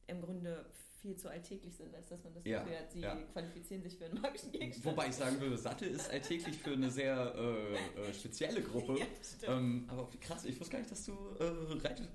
im 0.07 0.21
Grunde 0.21 0.65
viel 1.01 1.15
zu 1.15 1.29
alltäglich 1.29 1.75
sind, 1.75 1.93
als 1.93 2.07
dass 2.07 2.23
man 2.23 2.33
das 2.33 2.43
ja, 2.45 2.63
Gefühl 2.63 2.79
hat, 2.79 2.91
sie 2.91 3.01
ja. 3.01 3.15
qualifizieren 3.31 3.83
sich 3.83 3.95
für 3.95 4.05
einen 4.05 4.19
magischen 4.21 4.51
Gegenstand. 4.51 4.85
Wobei 4.85 5.07
ich 5.07 5.15
sagen 5.15 5.39
würde, 5.39 5.57
Sattel 5.57 5.89
ist 5.89 6.09
alltäglich 6.09 6.57
für 6.57 6.71
eine 6.71 6.89
sehr 6.89 7.35
äh, 7.35 8.09
äh, 8.09 8.13
spezielle 8.13 8.61
Gruppe. 8.63 8.97
ja, 9.41 9.55
ähm, 9.55 9.85
aber 9.87 10.09
krass, 10.19 10.45
ich 10.45 10.59
wusste 10.59 10.71
gar 10.71 10.79
nicht, 10.79 10.91
dass 10.91 11.05
du 11.05 11.11
äh, 11.11 11.43
reiten, 11.87 12.07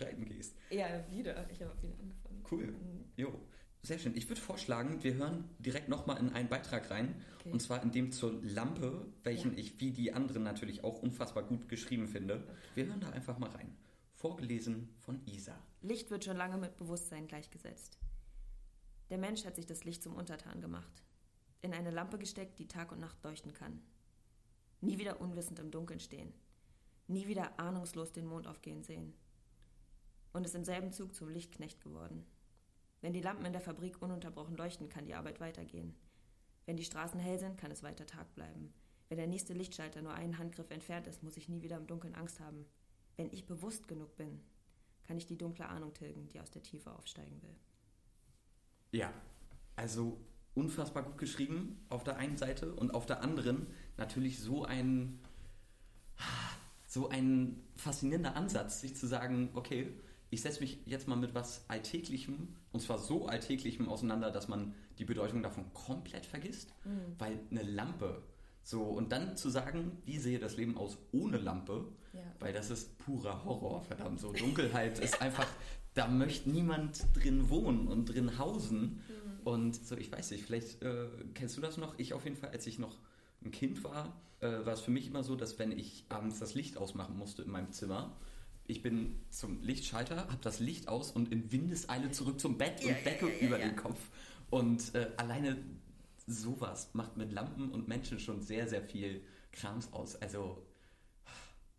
reiten, 0.00 0.24
gehst. 0.24 0.56
Ja, 0.70 0.86
wieder. 1.10 1.48
Ich 1.50 1.62
habe 1.62 1.82
wieder 1.82 1.94
angefangen. 2.00 2.44
Cool. 2.50 2.74
Jo. 3.16 3.32
Sehr 3.84 3.98
schön. 3.98 4.16
Ich 4.16 4.28
würde 4.28 4.40
vorschlagen, 4.40 5.02
wir 5.02 5.14
hören 5.14 5.48
direkt 5.58 5.88
nochmal 5.88 6.18
in 6.18 6.32
einen 6.32 6.48
Beitrag 6.48 6.90
rein. 6.90 7.16
Okay. 7.40 7.50
Und 7.50 7.60
zwar 7.60 7.82
in 7.82 7.90
dem 7.90 8.12
zur 8.12 8.40
Lampe, 8.42 9.06
welchen 9.24 9.58
ich 9.58 9.80
wie 9.80 9.90
die 9.90 10.12
anderen 10.12 10.44
natürlich 10.44 10.84
auch 10.84 11.02
unfassbar 11.02 11.42
gut 11.42 11.68
geschrieben 11.68 12.06
finde. 12.06 12.34
Okay. 12.34 12.52
Wir 12.74 12.86
hören 12.86 13.00
da 13.00 13.10
einfach 13.10 13.38
mal 13.38 13.50
rein. 13.50 13.76
Vorgelesen 14.22 14.88
von 15.00 15.20
Isa. 15.26 15.58
Licht 15.80 16.12
wird 16.12 16.24
schon 16.24 16.36
lange 16.36 16.56
mit 16.56 16.76
Bewusstsein 16.76 17.26
gleichgesetzt. 17.26 17.98
Der 19.10 19.18
Mensch 19.18 19.44
hat 19.44 19.56
sich 19.56 19.66
das 19.66 19.82
Licht 19.82 20.00
zum 20.00 20.14
Untertan 20.14 20.60
gemacht. 20.60 21.02
In 21.60 21.74
eine 21.74 21.90
Lampe 21.90 22.18
gesteckt, 22.18 22.60
die 22.60 22.68
Tag 22.68 22.92
und 22.92 23.00
Nacht 23.00 23.20
leuchten 23.24 23.52
kann. 23.52 23.82
Nie 24.80 24.98
wieder 24.98 25.20
unwissend 25.20 25.58
im 25.58 25.72
Dunkeln 25.72 25.98
stehen. 25.98 26.32
Nie 27.08 27.26
wieder 27.26 27.58
ahnungslos 27.58 28.12
den 28.12 28.26
Mond 28.26 28.46
aufgehen 28.46 28.84
sehen. 28.84 29.12
Und 30.32 30.46
ist 30.46 30.54
im 30.54 30.62
selben 30.62 30.92
Zug 30.92 31.16
zum 31.16 31.28
Lichtknecht 31.28 31.80
geworden. 31.80 32.24
Wenn 33.00 33.14
die 33.14 33.22
Lampen 33.22 33.44
in 33.44 33.52
der 33.52 33.60
Fabrik 33.60 34.00
ununterbrochen 34.00 34.56
leuchten, 34.56 34.88
kann 34.88 35.04
die 35.04 35.14
Arbeit 35.14 35.40
weitergehen. 35.40 35.96
Wenn 36.64 36.76
die 36.76 36.84
Straßen 36.84 37.18
hell 37.18 37.40
sind, 37.40 37.58
kann 37.58 37.72
es 37.72 37.82
weiter 37.82 38.06
Tag 38.06 38.32
bleiben. 38.36 38.72
Wenn 39.08 39.18
der 39.18 39.26
nächste 39.26 39.52
Lichtschalter 39.52 40.00
nur 40.00 40.14
einen 40.14 40.38
Handgriff 40.38 40.70
entfernt 40.70 41.08
ist, 41.08 41.24
muss 41.24 41.36
ich 41.36 41.48
nie 41.48 41.62
wieder 41.62 41.76
im 41.76 41.88
Dunkeln 41.88 42.14
Angst 42.14 42.38
haben. 42.38 42.66
Wenn 43.16 43.30
ich 43.32 43.46
bewusst 43.46 43.88
genug 43.88 44.16
bin, 44.16 44.40
kann 45.06 45.16
ich 45.16 45.26
die 45.26 45.36
dunkle 45.36 45.68
Ahnung 45.68 45.92
tilgen, 45.94 46.28
die 46.28 46.40
aus 46.40 46.50
der 46.50 46.62
Tiefe 46.62 46.92
aufsteigen 46.92 47.40
will. 47.42 47.56
Ja, 48.92 49.12
Also 49.76 50.18
unfassbar 50.54 51.02
gut 51.02 51.18
geschrieben 51.18 51.84
auf 51.88 52.04
der 52.04 52.18
einen 52.18 52.36
Seite 52.36 52.74
und 52.74 52.94
auf 52.94 53.06
der 53.06 53.22
anderen 53.22 53.66
natürlich 53.96 54.38
so 54.38 54.64
ein 54.64 55.18
so 56.86 57.08
ein 57.08 57.58
faszinierender 57.76 58.36
Ansatz, 58.36 58.82
sich 58.82 58.94
zu 58.94 59.06
sagen, 59.06 59.48
okay, 59.54 59.94
ich 60.28 60.42
setze 60.42 60.60
mich 60.60 60.78
jetzt 60.84 61.08
mal 61.08 61.16
mit 61.16 61.34
was 61.34 61.64
Alltäglichem, 61.68 62.48
und 62.70 62.80
zwar 62.80 62.98
so 62.98 63.26
Alltäglichem 63.26 63.88
auseinander, 63.88 64.30
dass 64.30 64.46
man 64.46 64.74
die 64.98 65.06
Bedeutung 65.06 65.42
davon 65.42 65.72
komplett 65.72 66.26
vergisst, 66.26 66.74
mhm. 66.84 67.14
weil 67.18 67.38
eine 67.50 67.62
Lampe, 67.62 68.22
so, 68.62 68.82
und 68.82 69.12
dann 69.12 69.36
zu 69.36 69.50
sagen, 69.50 69.98
wie 70.04 70.18
sehe 70.18 70.38
das 70.38 70.56
Leben 70.56 70.76
aus 70.76 70.98
ohne 71.12 71.38
Lampe, 71.38 71.86
ja. 72.12 72.20
weil 72.38 72.52
das 72.52 72.70
ist 72.70 72.96
purer 72.98 73.44
Horror, 73.44 73.82
verdammt, 73.82 74.20
so 74.20 74.32
Dunkelheit 74.32 74.98
ist 74.98 75.20
einfach, 75.20 75.48
da 75.94 76.08
möchte 76.08 76.50
niemand 76.50 77.04
drin 77.14 77.50
wohnen 77.50 77.88
und 77.88 78.06
drin 78.06 78.38
hausen. 78.38 78.82
Mhm. 78.82 79.46
Und 79.46 79.74
so, 79.74 79.96
ich 79.96 80.10
weiß 80.10 80.30
nicht, 80.30 80.44
vielleicht 80.44 80.82
äh, 80.82 81.06
kennst 81.34 81.56
du 81.56 81.60
das 81.60 81.76
noch? 81.76 81.98
Ich 81.98 82.14
auf 82.14 82.24
jeden 82.24 82.36
Fall, 82.36 82.50
als 82.50 82.66
ich 82.66 82.78
noch 82.78 82.98
ein 83.44 83.50
Kind 83.50 83.82
war, 83.84 84.20
äh, 84.40 84.64
war 84.64 84.72
es 84.72 84.80
für 84.80 84.90
mich 84.90 85.08
immer 85.08 85.24
so, 85.24 85.36
dass 85.36 85.58
wenn 85.58 85.72
ich 85.72 86.04
abends 86.08 86.38
das 86.38 86.54
Licht 86.54 86.76
ausmachen 86.76 87.16
musste 87.16 87.42
in 87.42 87.50
meinem 87.50 87.72
Zimmer, 87.72 88.16
ich 88.66 88.82
bin 88.82 89.16
zum 89.28 89.60
Lichtschalter, 89.60 90.28
habe 90.28 90.38
das 90.40 90.60
Licht 90.60 90.88
aus 90.88 91.10
und 91.10 91.32
in 91.32 91.50
Windeseile 91.50 92.10
zurück 92.12 92.40
zum 92.40 92.58
Bett 92.58 92.82
ja, 92.82 92.90
und 92.90 93.04
Decke 93.04 93.26
ja, 93.26 93.32
ja, 93.32 93.46
über 93.46 93.58
den 93.58 93.76
Kopf. 93.76 93.98
Und 94.50 94.94
äh, 94.94 95.10
alleine 95.16 95.58
sowas 96.26 96.90
macht 96.94 97.16
mit 97.16 97.32
Lampen 97.32 97.70
und 97.70 97.88
Menschen 97.88 98.18
schon 98.18 98.40
sehr, 98.40 98.68
sehr 98.68 98.82
viel 98.82 99.24
Krams 99.52 99.92
aus. 99.92 100.16
Also. 100.16 100.66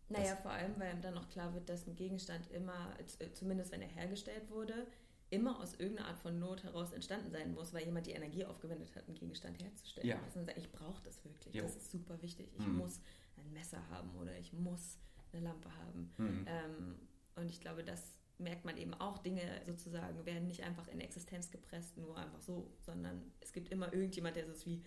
Naja, 0.08 0.36
vor 0.36 0.50
allem, 0.50 0.78
weil 0.78 0.94
ihm 0.94 1.00
dann 1.00 1.16
auch 1.16 1.28
klar 1.28 1.54
wird, 1.54 1.68
dass 1.68 1.86
ein 1.86 1.96
Gegenstand 1.96 2.50
immer, 2.50 2.94
äh, 3.18 3.32
zumindest 3.32 3.72
wenn 3.72 3.82
er 3.82 3.88
hergestellt 3.88 4.50
wurde, 4.50 4.86
immer 5.30 5.58
aus 5.60 5.74
irgendeiner 5.74 6.08
Art 6.08 6.18
von 6.18 6.38
Not 6.38 6.62
heraus 6.62 6.92
entstanden 6.92 7.30
sein 7.30 7.54
muss, 7.54 7.72
weil 7.72 7.84
jemand 7.84 8.06
die 8.06 8.12
Energie 8.12 8.44
aufgewendet 8.44 8.94
hat, 8.94 9.06
einen 9.06 9.16
Gegenstand 9.16 9.60
herzustellen. 9.62 10.08
Ja. 10.08 10.20
Also 10.22 10.40
ich 10.56 10.70
brauche 10.70 11.02
das 11.02 11.24
wirklich, 11.24 11.54
jo. 11.54 11.62
das 11.62 11.76
ist 11.76 11.90
super 11.90 12.20
wichtig. 12.22 12.52
Ich 12.56 12.66
mhm. 12.66 12.76
muss 12.76 13.00
ein 13.36 13.52
Messer 13.52 13.80
haben 13.90 14.14
oder 14.16 14.36
ich 14.38 14.52
muss 14.52 14.98
eine 15.32 15.42
Lampe 15.42 15.74
haben. 15.76 16.12
Mhm. 16.18 16.46
Ähm, 16.46 16.96
und 17.36 17.50
ich 17.50 17.60
glaube, 17.60 17.82
das 17.82 18.18
merkt 18.38 18.64
man 18.64 18.76
eben 18.76 18.94
auch, 18.94 19.18
Dinge 19.18 19.42
sozusagen 19.64 20.24
werden 20.26 20.46
nicht 20.46 20.62
einfach 20.62 20.88
in 20.88 21.00
Existenz 21.00 21.50
gepresst, 21.50 21.96
nur 21.96 22.16
einfach 22.16 22.40
so, 22.40 22.70
sondern 22.80 23.32
es 23.40 23.52
gibt 23.52 23.70
immer 23.70 23.92
irgendjemand, 23.92 24.36
der 24.36 24.46
so 24.46 24.52
ist 24.52 24.66
wie, 24.66 24.82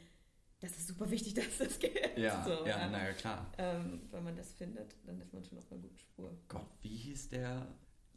das 0.60 0.72
ist 0.72 0.88
super 0.88 1.10
wichtig, 1.10 1.34
dass 1.36 1.58
das 1.58 1.80
geht. 1.80 2.18
Ja, 2.18 2.44
so, 2.44 2.66
ja, 2.66 2.80
ja, 2.80 2.89
naja, 2.89 3.13
klar. 3.13 3.51
Ähm, 3.58 4.01
wenn 4.12 4.24
man 4.24 4.36
das 4.36 4.54
findet, 4.54 4.96
dann 5.06 5.22
ist 5.22 5.34
man 5.34 5.44
schon 5.44 5.58
auf 5.58 5.72
einer 5.72 5.82
guten 5.82 5.98
Spur. 5.98 6.38
Gott, 6.48 6.68
wie 6.82 6.96
hieß 6.96 7.30
der 7.30 7.68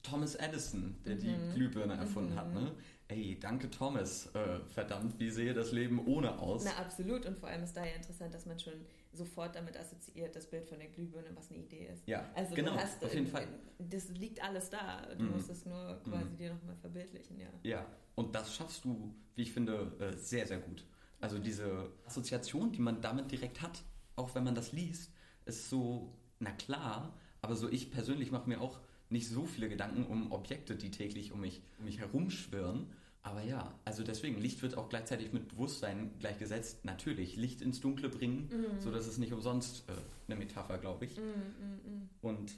Thomas 0.02 0.34
Edison, 0.34 0.96
der 1.04 1.16
mhm. 1.16 1.20
die 1.20 1.54
Glühbirne 1.54 1.94
erfunden 1.94 2.32
mhm. 2.32 2.38
hat, 2.38 2.54
ne? 2.54 2.72
Ey, 3.08 3.38
danke 3.40 3.68
Thomas. 3.70 4.32
Äh, 4.34 4.60
verdammt, 4.68 5.18
wie 5.18 5.30
sehe 5.30 5.52
das 5.52 5.72
Leben 5.72 6.06
ohne 6.06 6.38
aus? 6.38 6.64
Na, 6.64 6.76
absolut. 6.76 7.26
Und 7.26 7.37
vor 7.37 7.49
allem 7.49 7.64
ist 7.64 7.76
da 7.76 7.84
ja 7.84 7.94
interessant, 7.94 8.32
dass 8.32 8.46
man 8.46 8.58
schon 8.58 8.87
sofort 9.12 9.56
damit 9.56 9.76
assoziiert, 9.76 10.36
das 10.36 10.48
Bild 10.48 10.68
von 10.68 10.78
der 10.78 10.88
Glühbirne, 10.88 11.30
was 11.34 11.50
eine 11.50 11.60
Idee 11.60 11.88
ist. 11.92 12.06
Ja, 12.06 12.30
also 12.34 12.54
genau, 12.54 12.76
hast, 12.76 13.04
auf 13.04 13.12
jeden 13.12 13.26
Fall. 13.26 13.46
Das 13.78 14.08
liegt 14.10 14.42
alles 14.42 14.70
da. 14.70 15.06
Du 15.16 15.24
mhm. 15.24 15.32
musst 15.32 15.50
es 15.50 15.66
nur 15.66 16.00
quasi 16.04 16.30
mhm. 16.30 16.36
dir 16.36 16.54
nochmal 16.54 16.76
verbildlichen, 16.76 17.38
ja. 17.38 17.48
Ja, 17.62 17.86
und 18.14 18.34
das 18.34 18.54
schaffst 18.54 18.84
du, 18.84 19.14
wie 19.34 19.42
ich 19.42 19.52
finde, 19.52 19.92
äh, 19.98 20.16
sehr, 20.16 20.46
sehr 20.46 20.58
gut. 20.58 20.84
Also 21.20 21.38
diese 21.38 21.90
Assoziation, 22.06 22.72
die 22.72 22.80
man 22.80 23.02
damit 23.02 23.30
direkt 23.30 23.60
hat, 23.60 23.82
auch 24.16 24.34
wenn 24.34 24.44
man 24.44 24.54
das 24.54 24.72
liest, 24.72 25.12
ist 25.44 25.68
so, 25.68 26.14
na 26.38 26.50
klar, 26.52 27.18
aber 27.42 27.56
so 27.56 27.68
ich 27.68 27.90
persönlich 27.90 28.30
mache 28.30 28.48
mir 28.48 28.60
auch 28.60 28.80
nicht 29.08 29.28
so 29.28 29.44
viele 29.44 29.68
Gedanken 29.68 30.04
um 30.06 30.32
Objekte, 30.32 30.76
die 30.76 30.90
täglich 30.90 31.32
um 31.32 31.40
mich, 31.40 31.62
um 31.78 31.84
mich 31.84 31.98
herumschwirren. 31.98 32.86
Aber 33.22 33.42
ja, 33.42 33.74
also 33.84 34.02
deswegen, 34.02 34.40
Licht 34.40 34.62
wird 34.62 34.78
auch 34.78 34.88
gleichzeitig 34.88 35.32
mit 35.32 35.48
Bewusstsein 35.48 36.12
gleichgesetzt. 36.18 36.84
Natürlich, 36.84 37.36
Licht 37.36 37.60
ins 37.60 37.80
Dunkle 37.80 38.08
bringen, 38.08 38.48
mhm. 38.50 38.80
so 38.80 38.90
dass 38.90 39.06
es 39.06 39.18
nicht 39.18 39.32
umsonst 39.32 39.84
äh, 39.88 39.92
eine 40.26 40.38
Metapher, 40.38 40.78
glaube 40.78 41.04
ich. 41.04 41.16
Mhm, 41.16 41.24
mh, 41.24 41.76
mh. 41.84 42.08
Und 42.22 42.52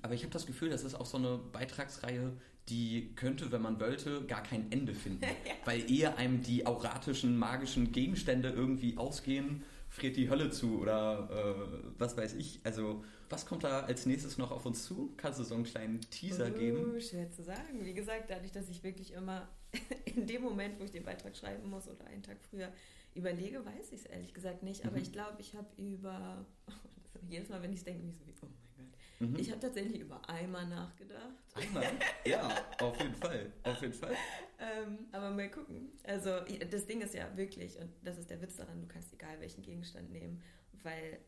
aber 0.00 0.14
ich 0.14 0.22
habe 0.22 0.32
das 0.32 0.46
Gefühl, 0.46 0.70
das 0.70 0.84
ist 0.84 0.94
auch 0.94 1.06
so 1.06 1.18
eine 1.18 1.38
Beitragsreihe, 1.38 2.32
die 2.68 3.12
könnte, 3.14 3.52
wenn 3.52 3.60
man 3.60 3.78
wollte, 3.78 4.24
gar 4.24 4.42
kein 4.42 4.72
Ende 4.72 4.94
finden. 4.94 5.26
Weil 5.64 5.90
eher 5.90 6.16
einem 6.16 6.42
die 6.42 6.66
auratischen, 6.66 7.36
magischen 7.36 7.92
Gegenstände 7.92 8.48
irgendwie 8.48 8.96
ausgehen 8.96 9.62
friert 9.92 10.16
die 10.16 10.30
Hölle 10.30 10.50
zu 10.50 10.80
oder 10.80 11.28
äh, 11.30 11.90
was 11.98 12.16
weiß 12.16 12.34
ich. 12.34 12.60
Also, 12.64 13.04
was 13.32 13.46
kommt 13.46 13.64
da 13.64 13.80
als 13.80 14.04
nächstes 14.04 14.36
noch 14.36 14.50
auf 14.50 14.66
uns 14.66 14.84
zu? 14.84 15.14
Kannst 15.16 15.40
du 15.40 15.44
so 15.44 15.54
einen 15.54 15.64
kleinen 15.64 16.00
Teaser 16.02 16.48
uh, 16.48 16.58
geben? 16.58 17.00
Schwer 17.00 17.30
zu 17.30 17.42
sagen. 17.42 17.84
Wie 17.84 17.94
gesagt, 17.94 18.28
dadurch, 18.28 18.52
dass 18.52 18.68
ich 18.68 18.82
wirklich 18.84 19.14
immer 19.14 19.48
in 20.04 20.26
dem 20.26 20.42
Moment, 20.42 20.78
wo 20.78 20.84
ich 20.84 20.90
den 20.90 21.04
Beitrag 21.04 21.34
schreiben 21.34 21.68
muss 21.70 21.88
oder 21.88 22.04
einen 22.06 22.22
Tag 22.22 22.36
früher 22.50 22.70
überlege, 23.14 23.64
weiß 23.64 23.92
ich 23.92 24.00
es 24.00 24.06
ehrlich 24.06 24.34
gesagt 24.34 24.62
nicht. 24.62 24.84
Aber 24.84 24.96
mhm. 24.96 25.02
ich 25.02 25.12
glaube, 25.12 25.36
ich 25.38 25.54
habe 25.54 25.66
über, 25.78 26.44
jedes 27.28 27.48
Mal, 27.48 27.62
wenn 27.62 27.72
ich 27.72 27.78
es 27.78 27.84
denke, 27.84 28.02
mich 28.02 28.16
so 28.16 28.26
wie, 28.26 28.34
oh 28.42 28.46
mein 28.76 28.86
Gott. 28.90 29.30
Mhm. 29.30 29.36
Ich 29.38 29.50
habe 29.50 29.60
tatsächlich 29.60 30.02
über 30.02 30.20
Eimer 30.28 30.66
nachgedacht. 30.66 31.32
Eimer? 31.54 31.82
Ja, 32.26 32.50
auf 32.80 33.00
jeden 33.00 33.14
Fall. 33.14 33.50
Auf 33.62 33.80
jeden 33.80 33.94
Fall. 33.94 34.14
ähm, 34.58 35.06
aber 35.10 35.30
mal 35.30 35.50
gucken. 35.50 35.90
Also 36.04 36.30
das 36.70 36.86
Ding 36.86 37.00
ist 37.00 37.14
ja 37.14 37.34
wirklich, 37.34 37.78
und 37.78 37.90
das 38.02 38.18
ist 38.18 38.28
der 38.28 38.42
Witz 38.42 38.56
daran, 38.56 38.82
du 38.82 38.88
kannst 38.88 39.12
egal 39.14 39.40
welchen 39.40 39.62
Gegenstand 39.62 40.12
nehmen, 40.12 40.42
weil 40.82 41.18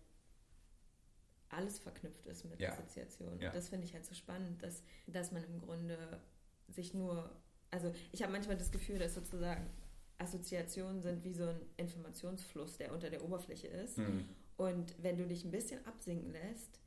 alles 1.49 1.79
verknüpft 1.79 2.27
ist 2.27 2.45
mit 2.45 2.61
ja. 2.61 2.73
Assoziationen. 2.73 3.41
Ja. 3.41 3.53
Das 3.53 3.69
finde 3.69 3.87
ich 3.87 3.95
halt 3.95 4.05
so 4.05 4.15
spannend, 4.15 4.63
dass, 4.63 4.83
dass 5.07 5.33
man 5.33 5.45
im 5.45 5.61
Grunde 5.61 6.21
sich 6.69 6.95
nur, 6.95 7.31
also 7.71 7.93
ich 8.13 8.23
habe 8.23 8.33
manchmal 8.33 8.57
das 8.57 8.73
Gefühl, 8.73 8.99
dass 8.99 9.15
sozusagen 9.15 9.67
Assoziationen 10.19 11.03
sind 11.03 11.25
wie 11.25 11.35
so 11.35 11.47
ein 11.47 11.61
Informationsfluss, 11.77 12.77
der 12.79 12.93
unter 12.93 13.11
der 13.11 13.25
Oberfläche 13.25 13.69
ist. 13.69 13.99
Mhm. 13.99 14.29
Und 14.57 14.95
wenn 15.03 15.17
du 15.17 15.27
dich 15.27 15.45
ein 15.45 15.51
bisschen 15.51 15.85
absinken 15.87 16.33
lässt, 16.33 16.81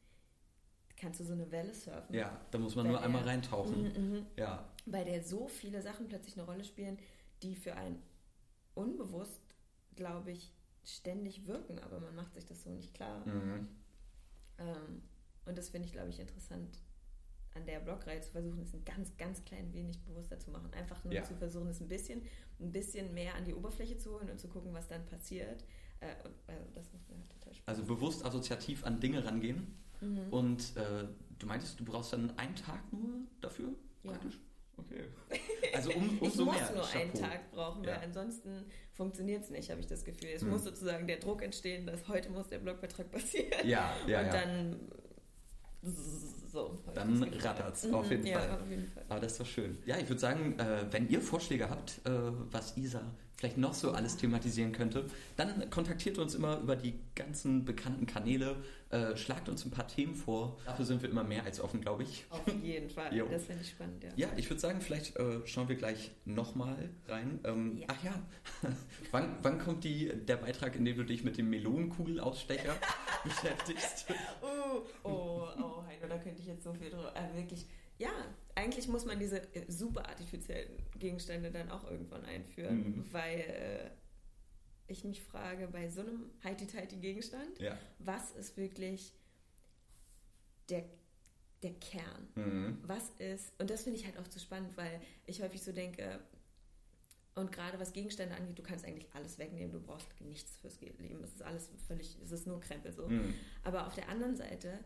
kannst 0.96 1.20
du 1.20 1.24
so 1.24 1.34
eine 1.34 1.52
Welle 1.52 1.74
surfen. 1.74 2.16
Ja, 2.16 2.42
da 2.52 2.58
muss 2.58 2.76
man 2.76 2.88
nur 2.88 2.98
der, 2.98 3.06
einmal 3.06 3.24
reintauchen. 3.24 3.84
Mhm, 3.84 4.14
mh. 4.14 4.26
Ja. 4.38 4.68
Weil 4.86 5.06
der 5.06 5.24
so 5.24 5.48
viele 5.48 5.82
Sachen 5.82 6.08
plötzlich 6.08 6.38
eine 6.38 6.46
Rolle 6.46 6.64
spielen, 6.64 6.98
die 7.44 7.56
für 7.56 7.76
einen 7.76 8.02
unbewusst, 8.74 9.42
glaube 9.96 10.32
ich, 10.32 10.52
ständig 10.84 11.46
wirken, 11.46 11.80
aber 11.80 12.00
man 12.00 12.16
macht 12.16 12.34
sich 12.34 12.46
das 12.46 12.64
so 12.64 12.70
nicht 12.70 12.94
klar. 12.94 13.26
Mhm. 13.26 13.68
Ähm, 14.60 15.02
und 15.46 15.58
das 15.58 15.70
finde 15.70 15.88
ich, 15.88 15.94
glaube 15.94 16.10
ich, 16.10 16.20
interessant 16.20 16.82
an 17.54 17.66
der 17.66 17.80
Blogreihe 17.80 18.22
zu 18.22 18.32
versuchen, 18.32 18.62
es 18.62 18.74
ein 18.74 18.86
ganz, 18.86 19.16
ganz 19.18 19.44
klein 19.44 19.74
wenig 19.74 20.00
bewusster 20.04 20.40
zu 20.40 20.52
machen. 20.52 20.72
Einfach 20.74 21.04
nur 21.04 21.14
ja. 21.14 21.24
zu 21.24 21.36
versuchen, 21.36 21.68
es 21.68 21.82
ein 21.82 21.88
bisschen, 21.88 22.22
ein 22.60 22.72
bisschen 22.72 23.14
mehr 23.14 23.36
an 23.36 23.46
die 23.46 23.54
Oberfläche 23.54 23.98
zu 23.98 24.14
holen 24.14 24.30
und 24.30 24.40
zu 24.40 24.48
gucken, 24.48 24.74
was 24.74 24.88
dann 24.88 25.06
passiert. 25.06 25.66
Äh, 26.00 26.08
also 26.48 26.64
das 26.74 26.92
muss 26.94 27.08
mir 27.08 27.18
halt 27.18 27.30
total 27.30 27.54
Spaß 27.54 27.68
Also 27.68 27.86
bewusst 27.86 28.26
assoziativ 28.26 28.86
an 28.86 29.00
Dinge 29.00 29.26
rangehen. 29.26 29.76
Mhm. 30.02 30.30
Und 30.30 30.78
äh, 30.78 31.08
du 31.40 31.48
meintest, 31.48 31.80
du 31.80 31.86
brauchst 31.86 32.14
dann 32.14 32.38
einen 32.38 32.56
Tag 32.56 32.80
nur 32.94 33.22
dafür? 33.42 33.70
Ja. 34.04 34.12
Praktisch? 34.12 34.40
Okay. 34.78 35.04
Also 35.74 35.92
um, 35.92 36.18
umso 36.20 36.42
ich 36.42 36.46
muss 36.46 36.56
mehr. 36.56 36.72
nur 36.74 36.84
Chapeau. 36.84 37.00
einen 37.00 37.14
Tag 37.14 37.52
brauchen, 37.52 37.82
weil 37.82 37.90
ja. 37.90 38.02
ansonsten 38.02 38.66
funktioniert 38.94 39.44
es 39.44 39.50
nicht, 39.50 39.70
habe 39.70 39.80
ich 39.80 39.86
das 39.86 40.06
Gefühl. 40.06 40.30
Es 40.34 40.42
mhm. 40.42 40.52
muss 40.52 40.64
sozusagen 40.64 41.06
der 41.06 41.18
Druck 41.18 41.44
entstehen, 41.44 41.86
dass 41.86 42.08
heute 42.08 42.30
muss 42.30 42.48
der 42.48 42.60
Blogbeitrag 42.60 43.12
passieren. 43.12 43.68
Ja, 43.68 43.96
ja. 44.08 44.22
Und 44.22 44.34
dann 44.34 44.80
so. 46.48 46.80
Dann 46.96 47.24
rattert's, 47.24 47.86
mhm, 47.86 47.94
auf, 47.94 48.10
jeden 48.10 48.26
ja, 48.26 48.56
auf 48.56 48.70
jeden 48.70 48.88
Fall. 48.88 49.06
Aber 49.10 49.20
das 49.20 49.38
doch 49.38 49.46
schön. 49.46 49.78
Ja, 49.86 49.98
ich 49.98 50.08
würde 50.10 50.20
sagen, 50.20 50.58
äh, 50.58 50.86
wenn 50.92 51.08
ihr 51.10 51.22
Vorschläge 51.22 51.70
habt, 51.70 52.00
äh, 52.06 52.12
was 52.52 52.76
Isa 52.78 53.04
vielleicht 53.38 53.58
noch 53.58 53.74
so 53.76 53.92
alles 53.92 54.18
thematisieren 54.18 54.72
könnte, 54.72 55.06
dann 55.36 55.70
kontaktiert 55.70 56.18
uns 56.18 56.34
immer 56.34 56.60
über 56.60 56.76
die 56.76 57.00
ganzen 57.14 57.66
bekannten 57.66 58.08
Kanäle, 58.08 58.56
äh, 58.90 59.16
schlagt 59.16 59.48
uns 59.48 59.64
ein 59.64 59.70
paar 59.70 59.88
Themen 59.88 60.16
vor. 60.16 60.58
Dafür 60.66 60.86
sind 60.86 61.04
wir 61.04 61.10
immer 61.10 61.24
mehr 61.24 61.44
als 61.44 61.62
offen, 61.62 61.80
glaube 61.80 62.04
ich. 62.04 62.26
Auf 62.32 62.42
jeden 62.64 62.90
Fall, 62.90 63.16
das 63.32 63.46
finde 63.46 63.62
ich 63.62 63.70
spannend, 63.70 64.04
ja. 64.04 64.10
Ja, 64.16 64.30
ich 64.38 64.50
würde 64.50 64.60
sagen, 64.60 64.82
vielleicht 64.82 65.16
äh, 65.18 65.46
schauen 65.46 65.70
wir 65.70 65.76
gleich 65.76 66.12
nochmal 66.26 66.90
rein. 67.08 67.40
Ähm, 67.44 67.78
ja. 67.78 67.86
Ach 67.90 68.04
ja, 68.04 68.22
wann, 69.12 69.36
wann, 69.44 69.60
kommt 69.60 69.84
die, 69.84 70.12
der 70.26 70.38
Beitrag, 70.38 70.76
in 70.76 70.86
dem 70.86 70.98
du 70.98 71.04
dich 71.04 71.24
mit 71.24 71.38
dem 71.38 71.50
Melonenkugelausstecher 71.52 72.76
beschäftigst? 73.24 74.08
Oh, 74.42 74.82
oh, 75.04 75.48
oh, 75.58 75.84
Heino, 75.86 76.08
da 76.10 76.18
könnte 76.18 76.42
ich 76.42 76.48
jetzt 76.48 76.64
so 76.64 76.74
viel 76.74 76.90
drüber, 76.90 77.14
äh, 77.16 77.38
wirklich 77.38 77.68
ja, 78.00 78.10
eigentlich 78.58 78.88
muss 78.88 79.06
man 79.06 79.20
diese 79.20 79.38
äh, 79.54 79.72
super 79.72 80.10
artifiziellen 80.10 80.72
Gegenstände 80.98 81.52
dann 81.52 81.70
auch 81.70 81.90
irgendwann 81.90 82.26
einführen, 82.26 82.78
mhm. 82.78 83.14
weil 83.14 83.40
äh, 83.40 83.90
ich 84.88 85.04
mich 85.04 85.22
frage, 85.22 85.68
bei 85.68 85.90
so 85.90 86.02
einem 86.02 86.32
heiti-teiti-Gegenstand, 86.44 87.60
ja. 87.60 87.78
was 88.00 88.32
ist 88.32 88.58
wirklich 88.58 89.14
der, 90.70 90.86
der 91.62 91.74
Kern? 91.74 92.28
Mhm. 92.36 92.78
Was 92.82 93.12
ist, 93.20 93.54
und 93.62 93.70
das 93.70 93.84
finde 93.84 94.00
ich 94.00 94.06
halt 94.06 94.18
auch 94.18 94.28
zu 94.28 94.40
spannend, 94.40 94.76
weil 94.76 95.02
ich 95.28 95.42
häufig 95.42 95.62
so 95.62 95.72
denke, 95.72 96.20
und 97.36 97.52
gerade 97.52 97.80
was 97.80 97.94
Gegenstände 97.94 98.36
angeht, 98.36 98.58
du 98.58 98.64
kannst 98.64 98.86
eigentlich 98.86 99.14
alles 99.14 99.38
wegnehmen, 99.38 99.72
du 99.72 99.80
brauchst 99.80 100.08
nichts 100.22 100.58
fürs 100.58 100.82
Leben. 100.82 101.24
Es 101.24 101.34
ist 101.34 101.44
alles 101.44 101.70
völlig, 101.88 102.18
es 102.24 102.32
ist 102.32 102.48
nur 102.48 102.60
Krempel 102.60 102.92
so. 102.92 103.08
Mhm. 103.08 103.36
Aber 103.64 103.86
auf 103.86 103.94
der 103.94 104.10
anderen 104.10 104.36
Seite 104.36 104.80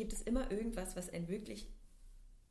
gibt 0.00 0.14
es 0.14 0.22
immer 0.22 0.50
irgendwas, 0.50 0.96
was 0.96 1.10
einen 1.12 1.28
wirklich 1.28 1.68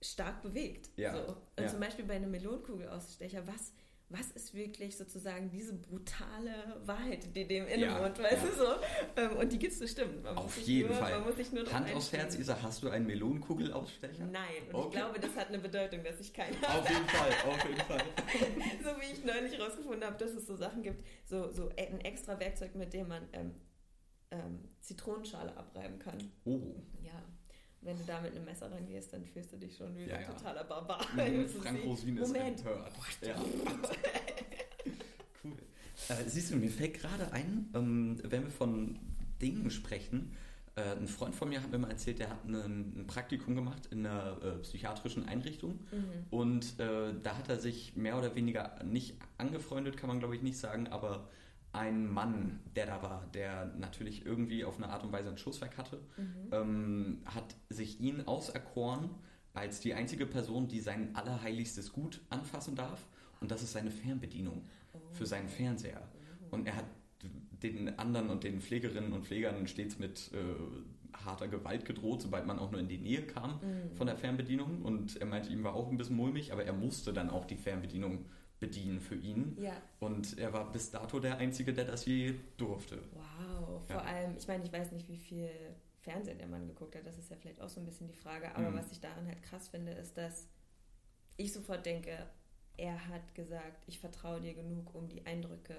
stark 0.01 0.43
bewegt. 0.43 0.91
Ja. 0.97 1.13
So. 1.15 1.33
Und 1.57 1.63
Ja. 1.63 1.67
zum 1.67 1.79
Beispiel 1.79 2.05
bei 2.05 2.15
einem 2.15 2.29
Melonenkugelausstecher, 2.31 3.47
was, 3.47 3.73
was 4.09 4.31
ist 4.31 4.53
wirklich 4.53 4.95
sozusagen 4.95 5.49
diese 5.49 5.73
brutale 5.73 6.53
Wahrheit, 6.85 7.35
die 7.35 7.47
dem 7.47 7.67
inne 7.67 7.85
Ja, 7.87 8.01
wohnt, 8.01 8.17
weißt 8.19 8.43
ja. 8.43 8.49
du 8.49 8.55
so? 8.55 8.67
Ähm, 9.17 9.37
Und 9.37 9.51
die 9.51 9.57
gibt 9.59 9.73
es 9.73 9.79
bestimmt. 9.79 10.23
Man 10.23 10.37
Auf 10.37 10.57
jeden 10.59 10.89
nur, 10.89 10.97
Fall. 10.97 11.11
Man 11.19 11.23
muss 11.27 11.35
sich 11.37 11.51
nur 11.51 11.63
drauf 11.63 11.73
Hand 11.73 11.93
aufs 11.95 12.13
Herz. 12.13 12.35
Isa, 12.37 12.61
hast 12.61 12.83
du 12.83 12.89
einen 12.89 13.05
Melonenkugelausstecher? 13.07 14.25
Nein, 14.27 14.43
und 14.69 14.75
Okay. 14.75 14.87
ich 14.87 14.91
glaube, 14.95 15.19
das 15.19 15.35
hat 15.35 15.47
eine 15.49 15.59
Bedeutung, 15.59 16.03
dass 16.03 16.19
ich 16.19 16.33
keinen 16.33 16.59
habe. 16.61 16.79
Auf 16.81 16.89
jeden 16.89 17.07
Fall, 17.07 17.31
auf 17.51 17.63
jeden 17.65 17.81
Fall. 17.81 18.03
so 18.83 19.01
wie 19.01 19.13
ich 19.13 19.25
neulich 19.25 19.59
rausgefunden 19.59 20.03
habe, 20.05 20.17
dass 20.17 20.31
es 20.31 20.45
so 20.47 20.55
Sachen 20.55 20.81
gibt, 20.83 21.03
so, 21.25 21.51
so 21.51 21.69
ein 21.77 21.99
extra 22.01 22.39
Werkzeug, 22.39 22.75
mit 22.75 22.93
dem 22.93 23.07
man 23.09 23.27
ähm, 23.33 23.51
ähm, 24.31 24.59
Zitronenschale 24.79 25.55
abreiben 25.57 25.99
kann. 25.99 26.17
Oh. 26.45 26.61
Ja. 27.03 27.21
Wenn 27.81 27.97
du 27.97 28.03
da 28.05 28.19
mit 28.21 28.35
einem 28.35 28.45
Messer 28.45 28.69
rangehst, 28.71 29.13
dann 29.13 29.23
fühlst 29.25 29.53
du 29.53 29.57
dich 29.57 29.75
schon 29.75 29.95
wie 29.95 30.05
Ja, 30.05 30.15
ein 30.17 30.21
ja. 30.23 30.27
totaler 30.33 30.63
Barbar. 30.65 31.01
Mhm, 31.15 31.47
Frank. 31.47 31.83
Rosin 31.85 32.17
ist 32.17 32.27
Moment. 32.27 32.59
empört. 32.59 32.91
Ja. 33.21 33.35
cool. 35.43 35.57
Äh, 36.09 36.29
siehst 36.29 36.51
du, 36.51 36.57
mir 36.57 36.69
fällt 36.69 36.95
gerade 36.95 37.31
ein, 37.31 37.69
ähm, 37.73 38.17
wenn 38.23 38.43
wir 38.43 38.51
von 38.51 38.97
Dingen 39.41 39.69
sprechen, 39.71 40.35
äh, 40.75 40.81
ein 40.95 41.07
Freund 41.07 41.35
von 41.35 41.49
mir 41.49 41.61
hat 41.61 41.71
mir 41.71 41.77
mal 41.77 41.91
erzählt, 41.91 42.19
der 42.19 42.29
hat 42.29 42.43
einen, 42.45 42.99
ein 43.01 43.07
Praktikum 43.07 43.55
gemacht 43.55 43.87
in 43.91 44.05
einer 44.05 44.37
äh, 44.43 44.57
psychiatrischen 44.59 45.27
Einrichtung 45.27 45.79
Mhm. 45.91 46.25
und 46.31 46.79
äh, 46.79 47.13
da 47.23 47.37
hat 47.37 47.49
er 47.49 47.59
sich 47.59 47.95
mehr 47.95 48.17
oder 48.17 48.35
weniger 48.35 48.83
nicht 48.83 49.15
angefreundet, 49.37 49.97
kann 49.97 50.09
man 50.09 50.19
glaube 50.19 50.35
ich 50.35 50.41
nicht 50.41 50.57
sagen, 50.57 50.87
aber 50.87 51.29
ein 51.71 52.11
Mann, 52.11 52.59
der 52.75 52.87
da 52.87 53.01
war, 53.03 53.27
der 53.33 53.65
natürlich 53.77 54.25
irgendwie 54.25 54.65
auf 54.65 54.77
eine 54.77 54.89
Art 54.89 55.03
und 55.03 55.11
Weise 55.11 55.29
ein 55.29 55.37
Schusswerk 55.37 55.77
hatte, 55.77 55.99
Mhm. 56.17 56.23
ähm, 56.51 57.17
hat 57.25 57.55
sich 57.69 57.99
ihn 57.99 58.25
auserkoren 58.27 59.09
als 59.53 59.79
die 59.79 59.93
einzige 59.93 60.25
Person, 60.25 60.67
die 60.67 60.79
sein 60.79 61.15
allerheiligstes 61.15 61.91
Gut 61.93 62.21
anfassen 62.29 62.75
darf. 62.75 63.07
Und 63.41 63.51
das 63.51 63.61
ist 63.63 63.71
seine 63.73 63.91
Fernbedienung 63.91 64.63
für 65.11 65.25
seinen 65.25 65.47
Fernseher. 65.49 66.01
Und 66.51 66.65
er 66.67 66.75
hat 66.77 66.85
den 67.61 67.99
anderen 67.99 68.29
und 68.29 68.43
den 68.43 68.61
Pflegerinnen 68.61 69.11
und 69.13 69.25
Pflegern 69.25 69.67
stets 69.67 69.99
mit 69.99 70.31
äh, 70.33 71.17
harter 71.25 71.47
Gewalt 71.47 71.85
gedroht, 71.85 72.21
sobald 72.21 72.45
man 72.45 72.57
auch 72.59 72.71
nur 72.71 72.79
in 72.79 72.87
die 72.87 72.97
Nähe 72.97 73.23
kam 73.23 73.59
von 73.95 74.07
der 74.07 74.15
Fernbedienung. 74.15 74.81
Und 74.83 75.17
er 75.17 75.25
meinte, 75.25 75.49
ihm 75.51 75.63
war 75.63 75.73
auch 75.73 75.89
ein 75.89 75.97
bisschen 75.97 76.15
mulmig, 76.15 76.51
aber 76.53 76.63
er 76.63 76.73
musste 76.73 77.11
dann 77.13 77.29
auch 77.29 77.45
die 77.45 77.57
Fernbedienung 77.57 78.25
bedienen 78.59 78.99
für 78.99 79.15
ihn. 79.15 79.57
Ja. 79.61 79.73
Und 79.99 80.37
er 80.37 80.51
war 80.53 80.71
bis 80.71 80.91
dato 80.91 81.19
der 81.19 81.37
Einzige, 81.37 81.73
der 81.73 81.85
das 81.85 82.05
je 82.05 82.35
durfte. 82.57 82.99
Wow, 83.13 83.81
vor 83.87 83.95
Ja. 83.95 84.01
allem, 84.01 84.35
ich 84.37 84.47
meine, 84.47 84.63
ich 84.63 84.71
weiß 84.71 84.91
nicht, 84.91 85.07
wie 85.07 85.17
viel 85.17 85.49
Fernsehen 86.01 86.37
der 86.37 86.47
Mann 86.47 86.67
geguckt 86.67 86.95
hat, 86.95 87.05
das 87.05 87.17
ist 87.17 87.29
ja 87.29 87.37
vielleicht 87.37 87.61
auch 87.61 87.69
so 87.69 87.79
ein 87.79 87.85
bisschen 87.85 88.07
die 88.07 88.15
Frage, 88.15 88.53
aber 88.55 88.69
Mhm. 88.71 88.77
was 88.77 88.91
ich 88.91 88.99
daran 88.99 89.25
halt 89.27 89.41
krass 89.43 89.67
finde, 89.69 89.91
ist, 89.93 90.17
dass 90.17 90.47
ich 91.37 91.53
sofort 91.53 91.85
denke, 91.85 92.27
er 92.77 93.07
hat 93.07 93.33
gesagt, 93.35 93.83
ich 93.87 93.99
vertraue 93.99 94.41
dir 94.41 94.53
genug, 94.53 94.93
um 94.95 95.07
die 95.09 95.25
Eindrücke 95.25 95.75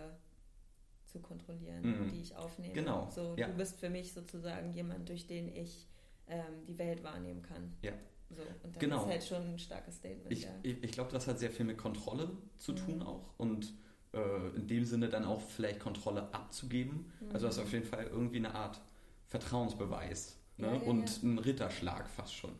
zu 1.06 1.20
kontrollieren, 1.20 1.82
Mhm. 2.04 2.08
die 2.08 2.20
ich 2.20 2.36
aufnehme. 2.36 2.72
Genau, 2.72 3.08
So, 3.10 3.34
ja. 3.36 3.46
du 3.48 3.54
bist 3.54 3.78
für 3.80 3.90
mich 3.90 4.12
sozusagen 4.12 4.72
jemand, 4.72 5.08
durch 5.08 5.26
den 5.26 5.54
ich 5.54 5.86
ähm, 6.28 6.64
die 6.68 6.78
Welt 6.78 7.02
wahrnehmen 7.02 7.42
kann. 7.42 7.74
Ja. 7.82 7.92
So, 8.30 8.42
und 8.62 8.74
das 8.76 8.80
Genau. 8.80 9.02
ist 9.02 9.08
halt 9.08 9.24
schon 9.24 9.42
ein 9.54 9.58
starkes 9.58 9.96
Statement. 9.96 10.30
Ich, 10.32 10.42
ja. 10.44 10.50
ich, 10.62 10.82
ich 10.84 10.92
glaube, 10.92 11.10
das 11.12 11.26
hat 11.26 11.38
sehr 11.38 11.50
viel 11.50 11.66
mit 11.66 11.78
Kontrolle 11.78 12.30
zu 12.56 12.72
tun 12.72 12.96
Mhm. 12.96 13.02
auch 13.02 13.34
und 13.38 13.72
äh, 14.12 14.48
in 14.56 14.66
dem 14.66 14.84
Sinne 14.84 15.08
dann 15.08 15.24
auch 15.24 15.40
vielleicht 15.40 15.80
Kontrolle 15.80 16.32
abzugeben. 16.34 17.12
Also 17.32 17.46
das 17.46 17.56
ist 17.56 17.62
auf 17.62 17.72
jeden 17.72 17.84
Fall 17.86 18.04
irgendwie 18.06 18.38
eine 18.38 18.54
Art 18.54 18.80
Vertrauensbeweis 19.28 20.36
ne? 20.58 20.66
Ja, 20.68 20.74
ja, 20.74 20.80
und 20.82 21.22
ein 21.22 21.38
Ritterschlag 21.38 22.08
fast 22.08 22.34
schon. 22.34 22.52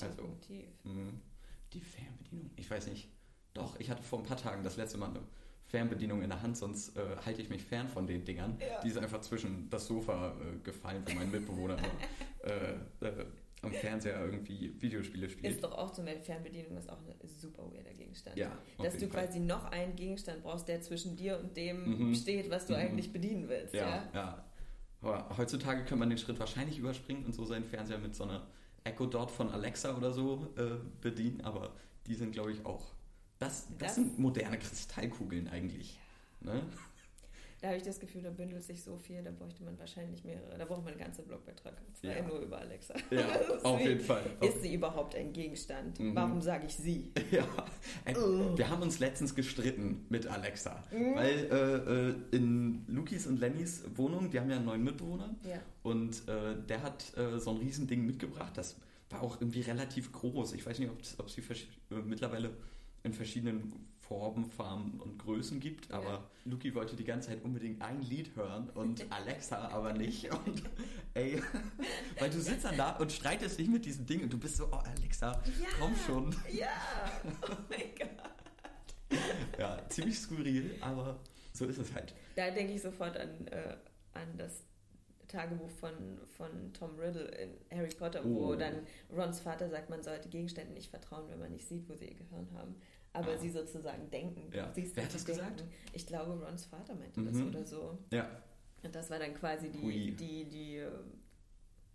Also 0.00 0.22
Definitiv. 0.22 0.66
mh, 0.84 1.12
die 1.72 1.80
Fernbedienung, 1.80 2.50
ich 2.56 2.70
weiß 2.70 2.86
nicht. 2.88 3.08
Doch, 3.54 3.78
ich 3.80 3.90
hatte 3.90 4.02
vor 4.02 4.20
ein 4.20 4.24
paar 4.24 4.36
Tagen 4.36 4.62
das 4.62 4.76
letzte 4.76 4.98
Mal 4.98 5.10
eine 5.10 5.20
Fernbedienung 5.62 6.22
in 6.22 6.30
der 6.30 6.40
Hand, 6.42 6.56
sonst 6.56 6.96
äh, 6.96 7.16
halte 7.26 7.42
ich 7.42 7.48
mich 7.50 7.62
fern 7.62 7.88
von 7.88 8.06
den 8.06 8.24
Dingern. 8.24 8.56
Ja. 8.60 8.80
Die 8.80 8.88
ist 8.88 8.98
einfach 8.98 9.20
zwischen 9.20 9.68
das 9.70 9.86
Sofa 9.86 10.32
äh, 10.40 10.58
gefallen, 10.62 11.02
wo 11.06 11.14
mein 11.14 11.30
Mitbewohner 11.30 11.76
immer, 12.42 12.50
äh, 12.50 12.74
äh, 13.06 13.26
am 13.62 13.72
Fernseher 13.72 14.20
irgendwie 14.24 14.72
Videospiele 14.80 15.28
spielt. 15.28 15.52
Ist 15.54 15.64
doch 15.64 15.72
auch 15.72 15.90
zum 15.92 16.04
Beispiel 16.04 16.22
Fernbedienung 16.24 16.76
ist 16.76 16.88
auch 16.88 16.98
ein 16.98 17.14
super 17.28 17.64
weirder 17.72 17.92
Gegenstand. 17.92 18.36
Ja, 18.36 18.56
Dass 18.82 18.94
du 18.96 19.08
Fall. 19.08 19.24
quasi 19.26 19.40
noch 19.40 19.64
einen 19.72 19.96
Gegenstand 19.96 20.42
brauchst, 20.42 20.68
der 20.68 20.80
zwischen 20.80 21.16
dir 21.16 21.38
und 21.40 21.56
dem 21.56 22.08
Mhm. 22.10 22.14
steht, 22.14 22.50
was 22.50 22.66
du 22.66 22.74
Mhm. 22.74 22.78
eigentlich 22.80 23.12
bedienen 23.12 23.48
willst. 23.48 23.74
Ja. 23.74 24.08
Ja, 24.14 24.44
ja. 25.02 25.36
Heutzutage 25.36 25.84
kann 25.84 25.98
man 25.98 26.08
den 26.08 26.18
Schritt 26.18 26.38
wahrscheinlich 26.38 26.78
überspringen 26.78 27.24
und 27.24 27.32
so 27.34 27.44
seinen 27.44 27.64
Fernseher 27.64 27.98
mit 27.98 28.14
so 28.14 28.24
einer 28.24 28.46
Echo 28.84 29.06
Dot 29.06 29.30
von 29.30 29.50
Alexa 29.50 29.96
oder 29.96 30.12
so 30.12 30.48
äh, 30.56 30.76
bedienen, 31.00 31.40
aber 31.42 31.74
die 32.06 32.14
sind, 32.14 32.32
glaube 32.32 32.52
ich, 32.52 32.64
auch. 32.64 32.92
Das, 33.38 33.66
das, 33.68 33.78
Das- 33.78 33.94
sind 33.96 34.18
moderne 34.18 34.58
Kristallkugeln 34.58 35.48
eigentlich. 35.48 35.98
Ne? 36.40 36.62
Da 37.60 37.68
habe 37.68 37.76
ich 37.76 37.82
das 37.82 37.98
Gefühl, 37.98 38.22
da 38.22 38.30
bündelt 38.30 38.62
sich 38.62 38.82
so 38.82 38.96
viel, 38.98 39.20
da 39.22 39.32
bräuchte 39.32 39.64
man 39.64 39.76
wahrscheinlich 39.78 40.22
mehrere. 40.22 40.56
Da 40.56 40.64
braucht 40.64 40.84
man 40.84 40.92
einen 40.92 41.00
ganzen 41.02 41.24
Blogbeitrag 41.24 41.74
frei 42.00 42.16
Ja. 42.18 42.22
nur 42.22 42.38
über 42.38 42.58
Alexa. 42.58 42.94
Ja, 43.10 43.26
auf 43.64 43.80
jeden 43.80 44.00
Fall. 44.00 44.22
Ist 44.40 44.62
sie 44.62 44.74
überhaupt 44.74 45.16
ein 45.16 45.32
Gegenstand? 45.32 45.98
Mhm. 45.98 46.14
Warum 46.14 46.40
sage 46.40 46.66
ich 46.66 46.74
sie? 46.74 47.12
Ja, 47.32 47.46
Oh. 48.16 48.56
wir 48.56 48.68
haben 48.70 48.82
uns 48.82 49.00
letztens 49.00 49.34
gestritten 49.34 50.06
mit 50.08 50.26
Alexa, 50.28 50.82
Mhm. 50.92 51.14
weil 51.16 51.48
äh, 51.50 52.10
äh, 52.10 52.36
in 52.36 52.84
Lukis 52.86 53.26
und 53.26 53.40
Lennys 53.40 53.82
Wohnung, 53.96 54.30
die 54.30 54.38
haben 54.38 54.48
ja 54.50 54.56
einen 54.56 54.64
neuen 54.66 54.84
Mitbewohner 54.84 55.34
Ja. 55.44 55.60
und 55.82 56.28
äh, 56.28 56.54
der 56.68 56.82
hat 56.82 57.16
äh, 57.18 57.38
so 57.40 57.50
ein 57.50 57.56
Riesending 57.56 58.06
mitgebracht, 58.06 58.56
das 58.56 58.76
war 59.10 59.22
auch 59.22 59.40
irgendwie 59.40 59.62
relativ 59.62 60.12
groß. 60.12 60.52
Ich 60.52 60.64
weiß 60.66 60.78
nicht, 60.78 60.90
ob 60.90 61.00
es 61.00 61.16
sie 61.34 61.40
äh, 61.90 61.94
mittlerweile 62.04 62.50
in 63.02 63.12
verschiedenen 63.12 63.72
Formen, 64.08 64.46
Farben 64.50 64.98
und 65.00 65.18
Größen 65.18 65.60
gibt, 65.60 65.90
aber 65.92 66.04
Ja. 66.10 66.30
Luki 66.46 66.74
wollte 66.74 66.96
die 66.96 67.04
ganze 67.04 67.28
Zeit 67.28 67.44
unbedingt 67.44 67.82
ein 67.82 68.00
Lied 68.02 68.34
hören 68.34 68.70
und 68.70 69.04
Alexa 69.12 69.68
aber 69.68 69.92
nicht. 69.92 70.32
Und 70.32 70.62
ey, 71.14 71.42
weil 72.18 72.30
du 72.30 72.40
sitzt 72.40 72.64
dann 72.64 72.76
da 72.76 72.96
und 72.96 73.12
streitest 73.12 73.58
dich 73.58 73.68
mit 73.68 73.84
diesem 73.84 74.06
Ding 74.06 74.22
und 74.22 74.32
du 74.32 74.38
bist 74.38 74.56
so, 74.56 74.66
oh 74.72 74.76
Alexa, 74.96 75.40
komm 75.78 75.94
schon. 76.06 76.34
Ja! 76.50 76.68
Oh 77.42 77.54
mein 77.68 77.80
Gott. 77.98 79.18
Ja, 79.58 79.78
ziemlich 79.88 80.18
skurril, 80.18 80.74
aber 80.80 81.18
so 81.52 81.66
ist 81.66 81.78
es 81.78 81.92
halt. 81.92 82.14
Da 82.36 82.50
denke 82.50 82.72
ich 82.74 82.82
sofort 82.82 83.16
an, 83.16 83.46
äh, 83.48 83.76
an 84.14 84.36
das 84.36 84.62
Tagebuch 85.26 85.70
von, 85.70 85.92
von 86.36 86.72
Tom 86.72 86.98
Riddle 86.98 87.24
in 87.26 87.50
Harry 87.76 87.88
Potter, 87.90 88.24
wo 88.24 88.52
Oh. 88.52 88.54
dann 88.54 88.86
Rons 89.14 89.40
Vater 89.40 89.68
sagt, 89.68 89.90
man 89.90 90.02
sollte 90.02 90.28
Gegenständen 90.28 90.74
nicht 90.74 90.88
vertrauen, 90.88 91.28
wenn 91.28 91.38
man 91.38 91.52
nicht 91.52 91.66
sieht, 91.68 91.88
wo 91.88 91.94
sie 91.94 92.06
ihr 92.06 92.14
Gehirn 92.14 92.48
haben. 92.54 92.74
Aber 93.18 93.32
Ah. 93.32 93.38
sie 93.38 93.50
sozusagen 93.50 94.10
denken. 94.10 94.50
Ja. 94.52 94.66
Du 94.66 94.74
siehst, 94.74 94.94
Wer 94.96 95.04
hat 95.04 95.10
sie 95.10 95.16
das 95.18 95.26
gesagt? 95.26 95.60
denken. 95.60 95.72
Ich 95.92 96.06
glaube, 96.06 96.44
Rons 96.44 96.64
Vater 96.66 96.94
meinte 96.94 97.22
das 97.22 97.34
Mhm. 97.34 97.48
oder 97.48 97.64
so. 97.64 97.98
Ja, 98.12 98.28
Und 98.82 98.94
das 98.94 99.10
war 99.10 99.18
dann 99.18 99.34
quasi 99.34 99.70
die, 99.70 100.14
die, 100.14 100.44
die 100.44 100.76
äh, 100.76 100.86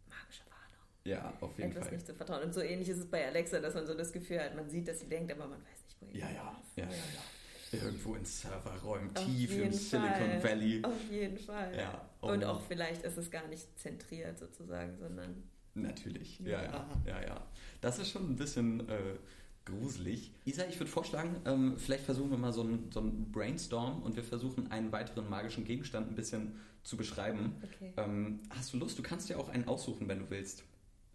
magische 0.10 0.44
Warnung, 0.50 0.86
ja, 1.06 1.34
auf 1.40 1.58
jeden 1.58 1.72
etwas 1.72 1.86
Fall. 1.86 1.94
nicht 1.96 2.06
zu 2.08 2.14
vertrauen. 2.14 2.44
Und 2.44 2.54
so 2.54 2.62
ähnlich 2.62 2.90
ist 2.90 2.98
es 3.00 3.06
bei 3.10 3.26
Alexa, 3.26 3.60
dass 3.60 3.74
man 3.74 3.86
so 3.88 3.94
das 3.94 4.12
Gefühl 4.12 4.40
hat, 4.42 4.56
man 4.56 4.70
sieht, 4.70 4.88
dass 4.88 5.00
sie 5.00 5.08
denkt, 5.08 5.32
aber 5.32 5.48
man 5.48 5.60
weiß 5.60 5.84
nicht, 5.86 5.98
wo 6.02 6.06
ihr 6.08 6.20
Ja, 6.20 6.30
ja, 6.32 6.62
ist. 6.62 6.78
ja, 6.78 6.84
ja, 6.86 6.92
ja. 6.92 7.84
Irgendwo 7.86 8.14
in 8.16 8.24
Serverräumen, 8.26 9.16
Auf 9.18 9.26
tief 9.26 9.52
im 9.58 9.72
Silicon 9.74 10.12
Fall. 10.12 10.44
Valley. 10.44 10.82
Auf 10.84 11.10
jeden 11.10 11.38
Fall. 11.40 11.76
Ja, 11.76 12.08
oh 12.22 12.28
Und 12.28 12.44
auch 12.44 12.62
vielleicht 12.68 13.02
ist 13.04 13.18
es 13.18 13.32
gar 13.32 13.48
nicht 13.48 13.80
zentriert 13.80 14.38
sozusagen, 14.38 14.96
sondern 14.98 15.44
Natürlich, 15.76 16.40
ja, 16.42 16.62
ja, 16.62 16.64
Ja. 16.72 16.88
ja, 17.08 17.22
ja. 17.30 17.48
Das 17.82 17.98
ist 17.98 18.12
schon 18.12 18.30
ein 18.30 18.36
bisschen 18.36 18.88
äh, 18.90 19.16
gruselig. 19.66 20.32
Isa, 20.46 20.66
ich 20.68 20.80
würde 20.80 20.92
vorschlagen, 20.92 21.36
ähm, 21.46 21.78
vielleicht 21.78 22.04
versuchen 22.04 22.32
wir 22.32 22.38
mal 22.38 22.52
so 22.54 22.62
einen 22.62 22.92
so 22.92 23.00
einen 23.00 23.32
Brainstorm 23.32 24.04
und 24.04 24.16
wir 24.16 24.24
versuchen 24.24 24.72
einen 24.72 24.92
weiteren 24.92 25.30
magischen 25.30 25.64
Gegenstand 25.66 26.10
ein 26.10 26.16
bisschen 26.16 26.60
zu 26.84 26.98
beschreiben. 26.98 27.56
okay. 27.64 27.94
Ähm, 27.98 28.40
hast 28.50 28.74
du 28.74 28.78
Lust? 28.78 28.98
Du 29.00 29.04
kannst 29.04 29.30
dir 29.30 29.40
auch 29.40 29.50
einen 29.50 29.68
aussuchen, 29.68 30.08
wenn 30.08 30.20
du 30.20 30.30
willst. 30.30 30.64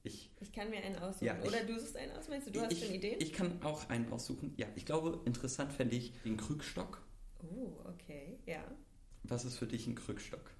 Ich, 0.04 0.30
Ich 0.40 0.52
kann 0.52 0.70
mir 0.70 0.78
einen 0.78 0.96
aussuchen. 0.96 1.26
Ja, 1.26 1.36
ich- 1.42 1.48
Oder 1.48 1.64
du 1.64 1.78
suchst 1.78 1.96
einen 1.96 2.12
aus, 2.12 2.28
meinst 2.28 2.46
du? 2.46 2.52
Du 2.52 2.60
hast 2.60 2.72
ich, 2.72 2.84
schon 2.84 2.94
Ideen? 2.94 3.16
Ich 3.20 3.32
kann 3.32 3.60
auch 3.62 3.88
einen 3.90 4.10
aussuchen. 4.10 4.54
Ja, 4.56 4.66
ich 4.76 4.86
glaube, 4.86 5.20
interessant 5.26 5.72
fände 5.72 5.96
ich 5.96 6.12
den 6.24 6.36
Krückstock. 6.36 7.02
oh, 7.42 7.72
okay, 7.84 8.38
ja. 8.46 8.64
Was 9.24 9.44
ist 9.44 9.56
für 9.58 9.66
dich 9.66 9.86
ein 9.86 9.94
Krückstock? 9.96 10.50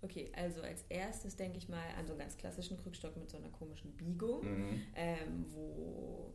Okay, 0.00 0.30
also 0.34 0.62
als 0.62 0.84
erstes 0.88 1.36
denke 1.36 1.58
ich 1.58 1.68
mal 1.68 1.82
an 1.98 2.06
so 2.06 2.12
einen 2.12 2.20
ganz 2.20 2.36
klassischen 2.36 2.78
Krückstock 2.78 3.16
mit 3.16 3.28
so 3.30 3.36
einer 3.36 3.50
komischen 3.50 3.92
Biegung, 3.96 4.40
Mhm. 4.44 4.82
ähm, 4.96 5.44
wo 5.48 6.34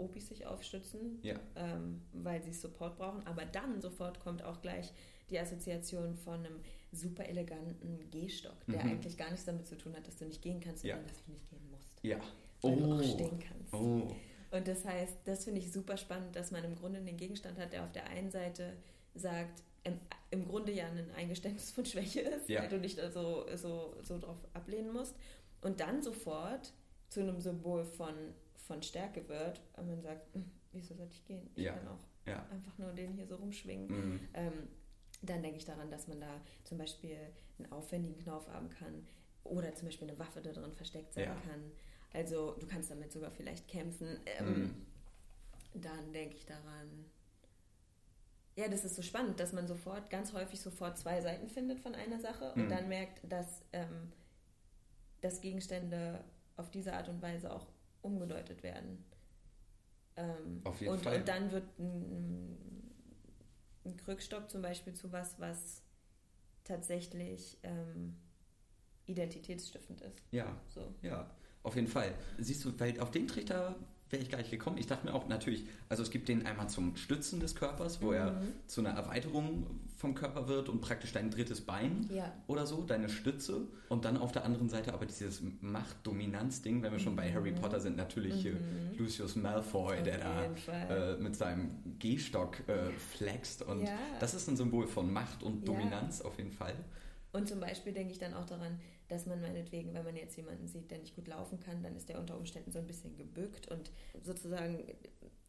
Opis 0.00 0.28
sich 0.28 0.46
aufstützen, 0.46 1.18
Ja. 1.22 1.38
ähm, 1.56 2.02
weil 2.12 2.42
sie 2.42 2.52
Support 2.52 2.96
brauchen. 2.98 3.26
Aber 3.26 3.44
dann 3.44 3.80
sofort 3.80 4.18
kommt 4.20 4.42
auch 4.42 4.60
gleich 4.60 4.92
die 5.30 5.38
Assoziation 5.38 6.16
von 6.16 6.40
einem 6.44 6.60
super 6.92 7.24
eleganten 7.24 8.10
Gehstock, 8.10 8.56
der 8.66 8.82
Mhm. 8.84 8.90
eigentlich 8.90 9.16
gar 9.16 9.30
nichts 9.30 9.44
damit 9.46 9.66
zu 9.68 9.78
tun 9.78 9.94
hat, 9.94 10.06
dass 10.06 10.16
du 10.16 10.24
nicht 10.24 10.42
gehen 10.42 10.60
kannst, 10.60 10.82
Ja. 10.82 10.96
sondern 10.96 11.08
dass 11.14 11.24
du 11.24 11.30
nicht 11.32 11.48
gehen 11.50 11.70
musst. 11.70 11.88
Ja. 12.02 12.18
Weil 12.62 12.76
du 12.76 12.92
auch 12.92 13.02
stehen 13.02 13.38
kannst. 13.38 13.72
Oh. 13.72 14.08
Und 14.50 14.66
das 14.66 14.84
heißt, 14.84 15.18
das 15.24 15.44
finde 15.44 15.60
ich 15.60 15.70
super 15.72 15.96
spannend, 15.96 16.34
dass 16.34 16.50
man 16.50 16.64
im 16.64 16.74
Grunde 16.74 16.98
einen 16.98 17.16
Gegenstand 17.16 17.58
hat, 17.58 17.72
der 17.72 17.84
auf 17.84 17.92
der 17.92 18.08
einen 18.08 18.30
Seite 18.32 18.72
sagt, 19.14 19.62
im, 19.84 19.98
im 20.30 20.46
Grunde 20.46 20.72
ja 20.72 20.86
ein 20.88 21.10
Eingeständnis 21.16 21.70
von 21.70 21.86
Schwäche 21.86 22.20
ist, 22.20 22.48
Ja. 22.48 22.62
weil 22.62 22.68
du 22.68 22.78
nicht 22.78 22.98
so, 23.12 23.46
so, 23.56 23.94
so 24.02 24.18
drauf 24.18 24.36
ablehnen 24.52 24.92
musst. 24.92 25.14
Und 25.62 25.78
dann 25.80 26.02
sofort 26.02 26.72
zu 27.08 27.20
einem 27.20 27.40
Symbol 27.40 27.84
von, 27.84 28.14
von 28.70 28.82
Stärke 28.84 29.28
wird, 29.28 29.60
und 29.76 29.88
man 29.88 30.00
sagt, 30.00 30.32
hm, 30.32 30.48
wieso 30.70 30.94
sollte 30.94 31.12
ich 31.14 31.24
gehen? 31.24 31.50
Ich 31.56 31.64
Ja. 31.64 31.72
kann 31.74 31.88
auch 31.88 32.04
Ja. 32.24 32.46
einfach 32.52 32.78
nur 32.78 32.92
den 32.92 33.12
hier 33.14 33.26
so 33.26 33.34
rumschwingen. 33.36 33.88
Mhm. 33.88 34.28
Ähm, 34.34 34.68
dann 35.22 35.42
denke 35.42 35.58
ich 35.58 35.64
daran, 35.64 35.90
dass 35.90 36.06
man 36.06 36.20
da 36.20 36.40
zum 36.62 36.78
Beispiel 36.78 37.18
einen 37.58 37.72
aufwendigen 37.72 38.16
Knauf 38.18 38.48
haben 38.48 38.68
kann 38.70 39.04
oder 39.42 39.74
zum 39.74 39.88
Beispiel 39.88 40.08
eine 40.08 40.18
Waffe 40.20 40.40
da 40.40 40.52
drin 40.52 40.72
versteckt 40.72 41.12
sein 41.14 41.24
Ja. 41.24 41.34
kann. 41.34 41.72
Also 42.12 42.52
du 42.60 42.66
kannst 42.68 42.90
damit 42.92 43.10
sogar 43.12 43.30
vielleicht 43.32 43.66
kämpfen. 43.68 44.20
Ähm, 44.26 44.46
Mhm. 44.62 44.86
Dann 45.74 46.12
denke 46.12 46.36
ich 46.36 46.46
daran. 46.46 47.04
Ja, 48.56 48.66
das 48.68 48.84
ist 48.84 48.96
so 48.96 49.02
spannend, 49.02 49.38
dass 49.40 49.52
man 49.52 49.66
sofort, 49.68 50.10
ganz 50.10 50.32
häufig 50.32 50.60
sofort 50.60 50.98
zwei 50.98 51.20
Seiten 51.20 51.48
findet 51.48 51.80
von 51.80 51.94
einer 51.94 52.18
Sache 52.20 52.52
und 52.54 52.64
Mhm. 52.64 52.68
dann 52.68 52.88
merkt, 52.88 53.20
dass, 53.30 53.62
ähm, 53.72 54.12
dass 55.20 55.40
Gegenstände 55.40 56.24
auf 56.56 56.70
diese 56.70 56.92
Art 56.92 57.08
und 57.08 57.22
Weise 57.22 57.52
auch 57.52 57.66
umgedeutet 58.02 58.62
werden. 58.62 59.04
Ähm, 60.16 60.60
Auf 60.64 60.80
jeden 60.80 60.92
und, 60.92 61.02
Fall. 61.02 61.16
Und 61.18 61.28
dann 61.28 61.50
wird 61.52 61.78
ein, 61.78 62.92
ein 63.84 63.96
Krückstock 63.96 64.50
zum 64.50 64.62
Beispiel 64.62 64.94
zu 64.94 65.12
was, 65.12 65.38
was 65.40 65.82
tatsächlich 66.64 67.58
ähm, 67.62 68.16
identitätsstiftend 69.06 70.00
ist. 70.02 70.22
Ja, 70.30 70.60
So. 70.68 70.94
Ja, 71.02 71.30
auf 71.62 71.74
jeden 71.76 71.88
Fall. 71.88 72.14
Siehst 72.38 72.64
du, 72.64 72.78
weil 72.78 72.98
auf 73.00 73.10
den 73.10 73.26
Trichter 73.26 73.76
wäre 74.10 74.22
ich 74.22 74.28
gar 74.30 74.38
nicht 74.38 74.50
gekommen. 74.50 74.76
Ich 74.78 74.86
dachte 74.86 75.06
mir 75.06 75.14
auch 75.14 75.28
natürlich, 75.28 75.64
also 75.88 76.02
es 76.02 76.10
gibt 76.10 76.28
den 76.28 76.44
einmal 76.46 76.68
zum 76.68 76.96
Stützen 76.96 77.40
des 77.40 77.54
Körpers, 77.54 78.02
wo 78.02 78.12
er 78.12 78.32
Mhm. 78.32 78.52
zu 78.66 78.80
einer 78.80 78.90
Erweiterung 78.90 79.66
vom 79.96 80.14
Körper 80.14 80.48
wird 80.48 80.68
und 80.68 80.80
praktisch 80.80 81.12
dein 81.12 81.30
drittes 81.30 81.60
Bein 81.60 82.08
Ja. 82.12 82.32
oder 82.46 82.66
so, 82.66 82.82
deine 82.82 83.08
Stütze. 83.08 83.68
Und 83.88 84.04
dann 84.06 84.16
auf 84.16 84.32
der 84.32 84.44
anderen 84.44 84.68
Seite 84.68 84.94
aber 84.94 85.04
dieses 85.06 85.42
Macht-Dominanz-Ding, 85.60 86.82
wenn 86.82 86.92
wir 86.92 86.98
schon 86.98 87.16
bei 87.16 87.32
Harry 87.32 87.52
Potter 87.52 87.80
sind, 87.80 87.96
natürlich 87.96 88.46
äh, 88.46 88.52
Lucius 88.96 89.36
Malfoy, 89.36 89.92
Mhm. 89.94 89.98
Auf 89.98 90.04
der 90.04 90.18
da 90.18 91.12
äh, 91.12 91.16
mit 91.18 91.36
seinem 91.36 91.70
Gehstock 91.98 92.66
äh, 92.68 92.90
flext. 93.16 93.62
Und 93.62 93.82
Ja. 93.82 93.98
das 94.20 94.34
ist 94.34 94.48
ein 94.48 94.56
Symbol 94.56 94.86
von 94.86 95.12
Macht 95.12 95.42
und 95.42 95.60
Ja. 95.60 95.66
Dominanz 95.74 96.20
auf 96.22 96.36
jeden 96.38 96.52
Fall. 96.52 96.74
Und 97.32 97.48
zum 97.48 97.60
Beispiel 97.60 97.92
denke 97.92 98.12
ich 98.12 98.18
dann 98.18 98.34
auch 98.34 98.46
daran, 98.46 98.80
dass 99.08 99.26
man 99.26 99.40
meinetwegen, 99.40 99.94
wenn 99.94 100.04
man 100.04 100.16
jetzt 100.16 100.36
jemanden 100.36 100.66
sieht, 100.66 100.90
der 100.90 100.98
nicht 100.98 101.14
gut 101.14 101.28
laufen 101.28 101.60
kann, 101.60 101.82
dann 101.82 101.96
ist 101.96 102.08
der 102.08 102.18
unter 102.18 102.36
Umständen 102.36 102.72
so 102.72 102.78
ein 102.78 102.86
bisschen 102.86 103.16
gebückt 103.16 103.68
und 103.68 103.92
sozusagen 104.22 104.84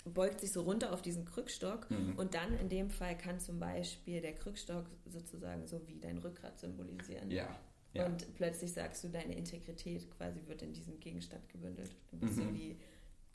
beugt 0.06 0.40
sich 0.42 0.52
so 0.52 0.62
runter 0.62 0.94
auf 0.94 1.02
diesen 1.02 1.26
Krückstock. 1.26 1.90
Mhm. 1.92 2.18
Und 2.18 2.34
dann 2.34 2.58
in 2.58 2.70
dem 2.70 2.90
Fall 2.90 3.18
kann 3.18 3.40
zum 3.40 3.60
Beispiel 3.60 4.22
der 4.22 4.34
Krückstock 4.34 4.86
sozusagen 5.06 5.68
so 5.68 5.88
wie 5.88 6.00
dein 6.00 6.18
Rückgrat 6.18 6.60
symbolisieren. 6.60 7.30
Ja. 7.30 7.48
ja. 7.94 8.06
Und 8.06 8.34
plötzlich 8.36 8.74
sagst 8.74 9.04
du, 9.04 9.10
deine 9.10 9.36
Integrität 9.36 10.10
quasi 10.18 10.42
wird 10.48 10.62
in 10.64 10.74
diesem 10.74 11.00
Gegenstand 11.00 11.48
gebündelt. 11.50 11.96
Ein 12.12 12.20
bisschen 12.20 12.52
Mhm. 12.52 12.56
wie, 12.56 12.80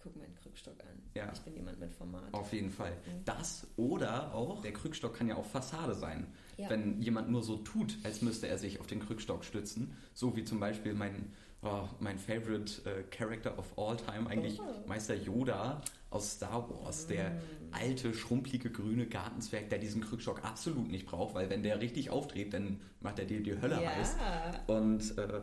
guck 0.07 0.17
meinen 0.17 0.35
Krückstock 0.37 0.75
an. 0.81 1.03
Ja. 1.15 1.31
Ich 1.33 1.41
bin 1.41 1.55
jemand 1.57 1.81
mit 1.81 1.93
Format. 1.93 2.33
Auf 2.33 2.53
jeden 2.53 2.71
Fall. 2.71 2.93
Mhm. 2.93 3.25
Das 3.25 3.67
oder 3.77 4.33
auch, 4.35 4.61
der 4.63 4.73
Krückstock 4.73 5.15
kann 5.17 5.27
ja 5.29 5.35
auch 5.37 5.45
Fassade 5.47 5.95
sein. 5.95 6.27
Ja. 6.57 6.71
Wenn 6.71 7.01
jemand 7.03 7.29
nur 7.31 7.43
so 7.43 7.57
tut, 7.57 7.99
als 8.05 8.23
müsste 8.23 8.47
er 8.47 8.57
sich 8.59 8.79
auf 8.81 8.87
den 8.87 9.01
Krückstock 9.01 9.45
stützen. 9.45 9.97
So 10.15 10.37
wie 10.37 10.45
zum 10.45 10.61
Beispiel 10.61 10.95
mein, 10.95 11.33
oh, 11.63 11.89
mein 11.99 12.19
favorite 12.19 12.89
äh, 12.89 13.03
Character 13.11 13.59
of 13.59 13.77
all 13.77 13.97
time, 13.97 14.29
eigentlich 14.31 14.61
Oh. 14.61 14.87
Meister 14.89 15.15
Yoda 15.17 15.83
aus 16.11 16.33
Star 16.35 16.71
Wars. 16.71 17.07
Der 17.09 17.31
Mhm. 17.31 17.39
alte, 17.73 18.15
schrumpelige, 18.15 18.71
grüne 18.71 19.07
Gartenzwerg, 19.07 19.69
der 19.71 19.79
diesen 19.79 20.03
Krückstock 20.03 20.45
absolut 20.45 20.89
nicht 20.89 21.07
braucht, 21.07 21.35
weil 21.35 21.51
wenn 21.51 21.63
der 21.65 21.81
richtig 21.81 22.11
aufdreht, 22.11 22.55
dann 22.55 22.81
macht 23.01 23.19
er 23.19 23.25
dir 23.25 23.43
die 23.43 23.61
Hölle 23.61 23.83
ja. 23.83 23.91
heiß. 23.91 24.17
Und 24.69 25.19
äh, 25.19 25.41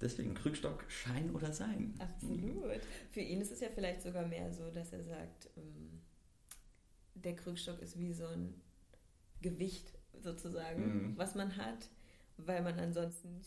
deswegen 0.00 0.34
Krückstock, 0.34 0.84
Schein 0.88 1.30
oder 1.34 1.52
Sein. 1.52 1.94
Absolut. 1.98 2.80
Für 3.10 3.20
ihn 3.20 3.40
ist 3.40 3.52
es 3.52 3.60
ja 3.60 3.68
vielleicht 3.74 4.02
sogar 4.02 4.26
mehr 4.26 4.52
so, 4.52 4.70
dass 4.70 4.92
er 4.92 5.02
sagt, 5.02 5.50
ähm, 5.56 6.00
der 7.14 7.34
Krückstock 7.36 7.80
ist 7.80 7.98
wie 7.98 8.12
so 8.12 8.26
ein 8.26 8.60
Gewicht 9.42 9.92
sozusagen, 10.20 10.82
Mhm. 11.12 11.16
was 11.18 11.34
man 11.34 11.56
hat, 11.56 11.88
weil 12.38 12.62
man 12.62 12.78
ansonsten. 12.78 13.40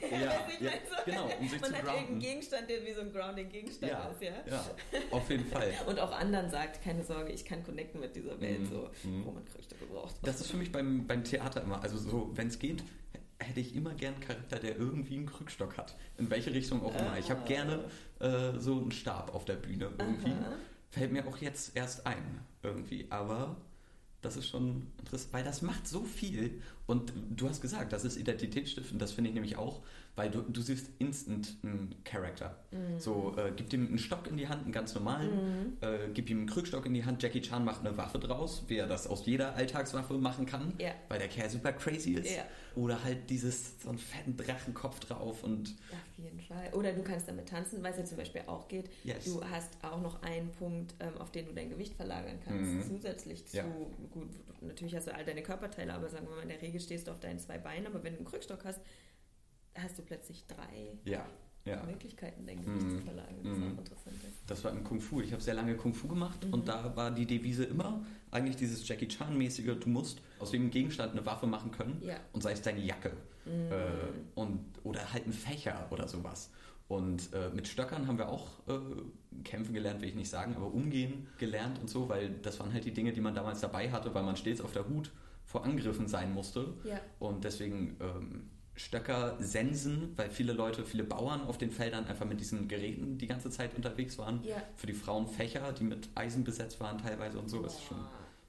Ja, 0.00 0.08
ja, 0.60 0.70
so. 0.88 1.04
genau, 1.04 1.28
um 1.40 1.48
sich 1.48 1.60
man 1.60 1.70
zu 1.70 1.76
hat 1.76 1.84
grounden. 1.84 1.98
irgendeinen 2.00 2.20
Gegenstand, 2.20 2.70
der 2.70 2.84
wie 2.86 2.92
so 2.92 3.00
ein 3.00 3.12
Grounding-Gegenstand 3.12 3.90
Ja, 3.92 4.08
ist, 4.08 4.22
ja? 4.22 4.34
ja, 4.46 4.64
auf 5.10 5.28
jeden 5.28 5.44
Fall. 5.46 5.72
Und 5.88 5.98
auch 5.98 6.12
anderen 6.12 6.48
sagt, 6.50 6.82
keine 6.84 7.02
Sorge, 7.02 7.32
ich 7.32 7.44
kann 7.44 7.64
connecten 7.64 8.00
mit 8.00 8.14
dieser 8.14 8.40
Welt, 8.40 8.60
Mhm, 8.60 8.66
so, 8.66 8.90
mhm. 9.02 9.24
wo 9.24 9.32
man 9.32 9.44
Krückstücke 9.44 9.86
braucht. 9.86 10.14
Das 10.24 10.40
ist 10.40 10.50
für 10.52 10.56
mich 10.56 10.70
beim, 10.70 11.06
beim 11.08 11.24
Theater 11.24 11.62
immer, 11.62 11.82
also 11.82 11.98
so, 11.98 12.30
wenn 12.36 12.46
es 12.46 12.58
geht, 12.60 12.84
hätte 13.42 13.60
ich 13.60 13.74
immer 13.74 13.94
gern 13.94 14.14
einen 14.14 14.22
Charakter, 14.22 14.58
der 14.58 14.76
irgendwie 14.76 15.16
einen 15.16 15.26
Krückstock 15.26 15.76
hat. 15.76 15.96
In 16.18 16.30
welche 16.30 16.52
Richtung 16.52 16.82
auch 16.82 16.94
immer. 16.94 17.18
Ich 17.18 17.30
habe 17.30 17.44
gerne 17.46 17.84
äh, 18.20 18.58
so 18.58 18.80
einen 18.80 18.92
Stab 18.92 19.34
auf 19.34 19.44
der 19.44 19.56
Bühne 19.56 19.90
irgendwie. 19.98 20.30
Aha. 20.30 20.52
Fällt 20.90 21.12
mir 21.12 21.26
auch 21.26 21.38
jetzt 21.38 21.76
erst 21.76 22.06
ein, 22.06 22.40
irgendwie. 22.62 23.06
Aber 23.10 23.56
das 24.22 24.36
ist 24.36 24.48
schon 24.48 24.86
interessant, 24.98 25.32
weil 25.32 25.44
das 25.44 25.62
macht 25.62 25.86
so 25.86 26.04
viel. 26.04 26.62
Und 26.86 27.12
du 27.30 27.48
hast 27.48 27.60
gesagt, 27.60 27.92
das 27.92 28.04
ist 28.04 28.16
identitätsstiftend, 28.16 29.02
das 29.02 29.12
finde 29.12 29.30
ich 29.30 29.34
nämlich 29.34 29.56
auch, 29.56 29.82
weil 30.14 30.30
du, 30.30 30.42
du 30.42 30.60
siehst 30.60 30.90
instant 30.98 31.56
einen 31.62 31.94
Charakter. 32.04 32.58
Mhm. 32.70 32.98
So, 32.98 33.34
äh, 33.38 33.50
gib 33.56 33.72
ihm 33.72 33.86
einen 33.86 33.98
Stock 33.98 34.26
in 34.26 34.36
die 34.36 34.46
Hand, 34.46 34.62
einen 34.64 34.72
ganz 34.72 34.94
normalen, 34.94 35.78
äh, 35.80 36.08
gib 36.12 36.28
ihm 36.28 36.38
einen 36.40 36.46
Krückstock 36.46 36.84
in 36.84 36.92
die 36.92 37.04
Hand. 37.04 37.22
Jackie 37.22 37.40
Chan 37.40 37.64
macht 37.64 37.80
eine 37.80 37.96
Waffe 37.96 38.18
draus, 38.18 38.64
wie 38.68 38.76
er 38.76 38.86
das 38.86 39.06
aus 39.06 39.24
jeder 39.24 39.54
Alltagswaffe 39.54 40.14
machen 40.18 40.44
kann, 40.44 40.74
Ja. 40.78 40.90
weil 41.08 41.18
der 41.18 41.28
Kerl 41.28 41.48
super 41.48 41.72
crazy 41.72 42.12
ist. 42.12 42.36
Ja. 42.36 42.44
Oder 42.76 43.02
halt 43.02 43.30
dieses, 43.30 43.80
so 43.82 43.88
einen 43.88 43.98
fetten 43.98 44.36
Drachenkopf 44.36 45.00
drauf 45.00 45.42
und 45.44 45.74
Auf 45.90 46.18
jeden 46.24 46.40
Fall. 46.40 46.70
Oder 46.74 46.92
du 46.92 47.02
kannst 47.02 47.28
damit 47.28 47.48
tanzen, 47.48 47.82
weil 47.82 47.92
es 47.92 47.98
ja 47.98 48.04
zum 48.04 48.18
Beispiel 48.18 48.42
auch 48.46 48.68
geht. 48.68 48.90
Yes. 49.04 49.24
Du 49.24 49.42
hast 49.48 49.70
auch 49.82 50.00
noch 50.02 50.22
einen 50.22 50.50
Punkt, 50.52 50.94
ähm, 51.00 51.16
auf 51.18 51.30
den 51.32 51.46
du 51.46 51.52
dein 51.54 51.70
Gewicht 51.70 51.94
verlagern 51.94 52.38
kannst, 52.44 52.70
Mhm. 52.70 52.82
zusätzlich 52.96 53.46
zu, 53.46 53.56
Ja. 53.56 53.64
gut, 54.10 54.28
natürlich 54.60 54.94
hast 54.94 55.06
du 55.06 55.14
all 55.14 55.24
deine 55.24 55.42
Körperteile, 55.42 55.94
aber 55.94 56.08
sagen 56.10 56.26
wir 56.28 56.36
mal, 56.36 56.42
in 56.42 56.48
der 56.50 56.60
Regel 56.60 56.80
stehst 56.80 57.06
du 57.08 57.12
auf 57.12 57.20
deinen 57.20 57.38
zwei 57.38 57.56
Beinen, 57.58 57.86
aber 57.86 58.02
wenn 58.04 58.12
du 58.12 58.18
einen 58.18 58.26
Krückstock 58.26 58.64
hast, 58.64 58.80
hast 59.76 59.98
du 59.98 60.02
plötzlich 60.02 60.46
drei 60.46 60.98
ja, 61.04 61.24
ja. 61.64 61.82
Möglichkeiten, 61.84 62.46
dein 62.46 62.64
Gewicht 62.64 62.86
Mhm. 62.86 62.90
zu 62.90 62.98
verlagern. 63.04 63.36
Das 63.42 63.56
ist 63.56 63.62
auch 63.62 63.78
interessant. 63.78 64.16
ja. 64.22 64.28
Das 64.46 64.64
war 64.64 64.72
im 64.72 64.84
Kung 64.84 65.00
Fu. 65.00 65.20
Ich 65.20 65.32
habe 65.32 65.42
sehr 65.42 65.54
lange 65.54 65.76
Kung 65.76 65.94
Fu 65.94 66.08
gemacht 66.08 66.44
Mhm. 66.46 66.52
und 66.54 66.68
da 66.68 66.94
war 66.96 67.10
die 67.10 67.26
Devise 67.26 67.64
immer 67.64 68.04
eigentlich 68.30 68.56
dieses 68.56 68.86
Jackie 68.86 69.08
Chan-mäßige, 69.08 69.78
du 69.80 69.88
musst 69.88 70.20
aus 70.38 70.50
dem 70.50 70.70
Gegenstand 70.70 71.12
eine 71.12 71.24
Waffe 71.24 71.46
machen 71.46 71.70
können 71.70 72.00
Ja. 72.02 72.16
und 72.32 72.42
sei 72.42 72.52
es 72.52 72.62
deine 72.62 72.80
Jacke 72.80 73.12
Mhm. 73.46 73.72
äh, 73.72 73.76
und, 74.34 74.60
oder 74.84 75.12
halt 75.12 75.26
ein 75.26 75.32
Fächer 75.32 75.86
oder 75.90 76.06
sowas. 76.08 76.50
Und 76.88 77.32
äh, 77.32 77.48
mit 77.50 77.66
Stöckern 77.68 78.06
haben 78.06 78.18
wir 78.18 78.28
auch 78.28 78.48
äh, 78.68 78.78
kämpfen 79.44 79.72
gelernt, 79.72 80.02
will 80.02 80.08
ich 80.10 80.14
nicht 80.14 80.28
sagen, 80.28 80.54
aber 80.56 80.66
umgehen 80.66 81.26
gelernt 81.38 81.78
und 81.80 81.88
so, 81.88 82.08
weil 82.08 82.30
das 82.42 82.60
waren 82.60 82.72
halt 82.72 82.84
die 82.84 82.92
Dinge, 82.92 83.12
die 83.12 83.20
man 83.20 83.34
damals 83.34 83.60
dabei 83.60 83.90
hatte, 83.90 84.12
weil 84.14 84.24
man 84.24 84.36
stets 84.36 84.60
auf 84.60 84.72
der 84.72 84.86
Hut 84.88 85.10
vor 85.46 85.64
Angriffen 85.64 86.06
sein 86.06 86.34
musste. 86.34 86.74
Ja. 86.84 87.00
Und 87.18 87.44
deswegen 87.44 87.96
ähm, 88.00 88.50
Stöcker, 88.82 89.36
Sensen, 89.38 90.12
weil 90.16 90.28
viele 90.28 90.52
Leute, 90.52 90.84
viele 90.84 91.04
Bauern 91.04 91.42
auf 91.42 91.56
den 91.56 91.70
Feldern 91.70 92.04
einfach 92.06 92.26
mit 92.26 92.40
diesen 92.40 92.66
Geräten 92.66 93.16
die 93.16 93.26
ganze 93.28 93.48
Zeit 93.50 93.74
unterwegs 93.76 94.18
waren. 94.18 94.42
Ja. 94.42 94.56
Für 94.76 94.86
die 94.88 94.92
Frauen 94.92 95.28
Fächer, 95.28 95.72
die 95.72 95.84
mit 95.84 96.08
Eisen 96.16 96.42
besetzt 96.42 96.80
waren 96.80 96.98
teilweise 96.98 97.38
und 97.38 97.48
so. 97.48 97.62
Das 97.62 97.74
ist 97.74 97.84
schon 97.84 98.04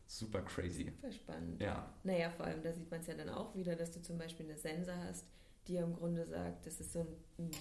super 0.07 0.41
crazy. 0.41 0.85
Super 0.85 1.11
spannend. 1.11 1.61
Ja. 1.61 1.87
Naja, 2.03 2.31
vor 2.31 2.47
allem, 2.47 2.63
da 2.63 2.73
sieht 2.73 2.89
man 2.89 3.01
es 3.01 3.07
ja 3.07 3.13
dann 3.13 3.29
auch 3.29 3.55
wieder, 3.55 3.75
dass 3.75 3.91
du 3.91 4.01
zum 4.01 4.17
Beispiel 4.17 4.47
eine 4.47 4.57
Sense 4.57 4.91
hast, 5.07 5.25
die 5.67 5.77
im 5.77 5.95
Grunde 5.95 6.25
sagt, 6.25 6.65
das 6.65 6.79
ist 6.81 6.91
so 6.91 6.99
ein, 6.99 7.07
ein 7.39 7.51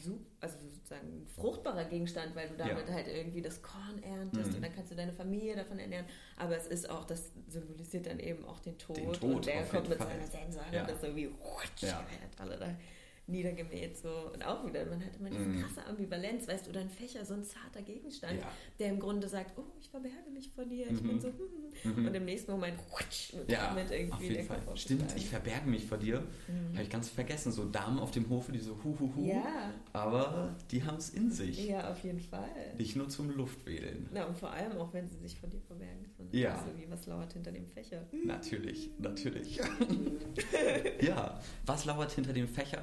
also 0.40 0.58
sozusagen 0.58 1.06
ein 1.22 1.26
fruchtbarer 1.28 1.84
Gegenstand, 1.84 2.34
weil 2.34 2.48
du 2.48 2.56
damit 2.56 2.88
Ja. 2.88 2.94
halt 2.94 3.06
irgendwie 3.06 3.42
das 3.42 3.62
Korn 3.62 4.02
erntest 4.02 4.50
Mhm. 4.50 4.56
und 4.56 4.62
dann 4.62 4.74
kannst 4.74 4.90
du 4.90 4.96
deine 4.96 5.12
Familie 5.12 5.54
davon 5.54 5.78
ernähren. 5.78 6.06
Aber 6.36 6.56
es 6.56 6.66
ist 6.66 6.90
auch, 6.90 7.04
das 7.04 7.30
symbolisiert 7.48 8.06
dann 8.06 8.18
eben 8.18 8.44
auch 8.44 8.58
den 8.60 8.76
Tod. 8.78 8.96
Den 8.96 9.12
Tod, 9.12 9.22
und 9.36 9.46
der 9.46 9.62
kommt 9.66 9.88
mit 9.88 9.98
Fall. 9.98 10.08
seiner 10.08 10.26
Sense 10.26 10.60
Ja. 10.72 10.80
und 10.80 10.90
das 10.90 11.00
so 11.00 11.14
wie 11.14 11.26
rutsch, 11.26 11.82
Ja. 11.82 12.04
alle 12.38 12.56
da 12.58 12.74
niedergemäht 13.28 13.96
so 13.96 14.08
und 14.34 14.44
auch 14.44 14.66
wieder 14.66 14.84
man 14.86 15.04
hat 15.04 15.16
immer 15.18 15.30
diese 15.30 15.42
Mhm. 15.44 15.60
krasse 15.62 15.86
Ambivalenz 15.86 16.48
weißt 16.48 16.66
du 16.66 16.70
oder 16.70 16.80
ein 16.80 16.90
Fächer 16.90 17.24
so 17.24 17.34
ein 17.34 17.44
zarter 17.44 17.80
Gegenstand 17.82 18.40
Ja. 18.40 18.48
der 18.78 18.88
im 18.88 18.98
Grunde 18.98 19.28
sagt 19.28 19.56
oh 19.58 19.64
ich 19.80 19.88
verberge 19.88 20.28
mich 20.32 20.50
vor 20.50 20.64
dir 20.64 20.86
ich 20.90 21.00
Mhm. 21.00 21.08
bin 21.08 21.20
so 21.20 21.28
hm, 21.28 21.34
hm. 21.82 22.02
Mhm. 22.02 22.06
und 22.08 22.14
im 22.14 22.24
nächsten 22.24 22.50
Moment 22.52 22.78
rutsch, 22.92 23.32
mit, 23.34 23.50
Ja, 23.50 23.72
mit 23.72 23.90
irgendwie 23.90 24.12
auf 24.12 24.22
jeden 24.22 24.44
Fall. 24.46 24.60
Stimmt, 24.76 25.04
ich 25.16 25.28
verberge 25.28 25.68
mich 25.68 25.86
vor 25.86 25.98
dir. 25.98 26.20
Mhm. 26.48 26.72
Habe 26.74 26.82
ich 26.82 26.90
ganz 26.90 27.08
vergessen. 27.08 27.50
So 27.50 27.64
Damen 27.64 27.98
auf 27.98 28.10
dem 28.10 28.28
Hofe, 28.28 28.52
die 28.52 28.58
so 28.60 28.76
hu 28.84 28.96
hu 28.98 29.12
hu. 29.16 29.26
Ja, 29.26 29.72
Aber 29.92 30.54
die 30.70 30.84
haben 30.84 30.96
es 30.98 31.10
in 31.10 31.30
sich. 31.30 31.66
ja, 31.66 31.90
auf 31.90 32.02
jeden 32.04 32.20
Fall. 32.20 32.44
Nicht 32.78 32.94
nur 32.96 33.08
zum 33.08 33.30
Luftwedeln. 33.30 34.08
Na, 34.12 34.26
und 34.26 34.36
vor 34.36 34.50
allem 34.52 34.72
auch, 34.78 34.92
wenn 34.92 35.08
sie 35.08 35.16
sich 35.18 35.38
vor 35.38 35.48
dir 35.48 35.60
verbergen. 35.62 36.04
So, 36.18 36.24
Ja. 36.36 36.50
ja. 36.50 36.64
So 36.64 36.78
wie 36.78 36.88
was 36.90 37.06
lauert 37.06 37.32
hinter 37.32 37.50
dem 37.52 37.66
Fächer. 37.66 38.06
Natürlich, 38.24 38.90
natürlich. 38.98 39.58
ja, 41.00 41.40
was 41.66 41.84
lauert 41.84 42.12
hinter 42.12 42.32
dem 42.32 42.48
Fächer? 42.48 42.82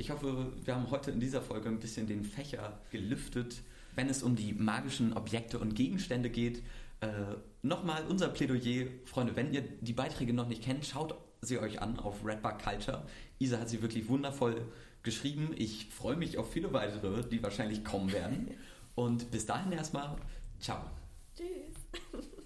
Ich 0.00 0.10
hoffe, 0.10 0.50
wir 0.64 0.74
haben 0.74 0.90
heute 0.90 1.10
in 1.10 1.20
dieser 1.20 1.42
Folge 1.42 1.68
ein 1.68 1.78
bisschen 1.78 2.06
den 2.06 2.24
Fächer 2.24 2.80
gelüftet. 2.90 3.60
Wenn 3.94 4.08
es 4.08 4.22
um 4.22 4.34
die 4.34 4.54
magischen 4.54 5.12
Objekte 5.12 5.58
und 5.58 5.74
Gegenstände 5.74 6.30
geht, 6.30 6.62
äh, 7.02 7.08
nochmal 7.60 8.06
unser 8.08 8.28
Plädoyer. 8.28 8.86
Freunde, 9.04 9.36
wenn 9.36 9.52
ihr 9.52 9.60
die 9.60 9.92
Beiträge 9.92 10.32
noch 10.32 10.48
nicht 10.48 10.62
kennt, 10.62 10.86
schaut 10.86 11.14
sie 11.42 11.58
euch 11.58 11.82
an 11.82 11.98
auf 11.98 12.24
Redbug 12.24 12.58
Culture. 12.62 13.02
Isa 13.38 13.58
hat 13.58 13.68
sie 13.68 13.82
wirklich 13.82 14.08
wundervoll 14.08 14.62
geschrieben. 15.02 15.50
Ich 15.58 15.88
freue 15.90 16.16
mich 16.16 16.38
auf 16.38 16.50
viele 16.50 16.72
weitere, 16.72 17.22
die 17.28 17.42
wahrscheinlich 17.42 17.84
kommen 17.84 18.10
werden. 18.10 18.52
Und 18.94 19.30
bis 19.30 19.44
dahin 19.44 19.70
erstmal, 19.70 20.16
ciao. 20.60 20.80
Tschüss. 21.36 22.24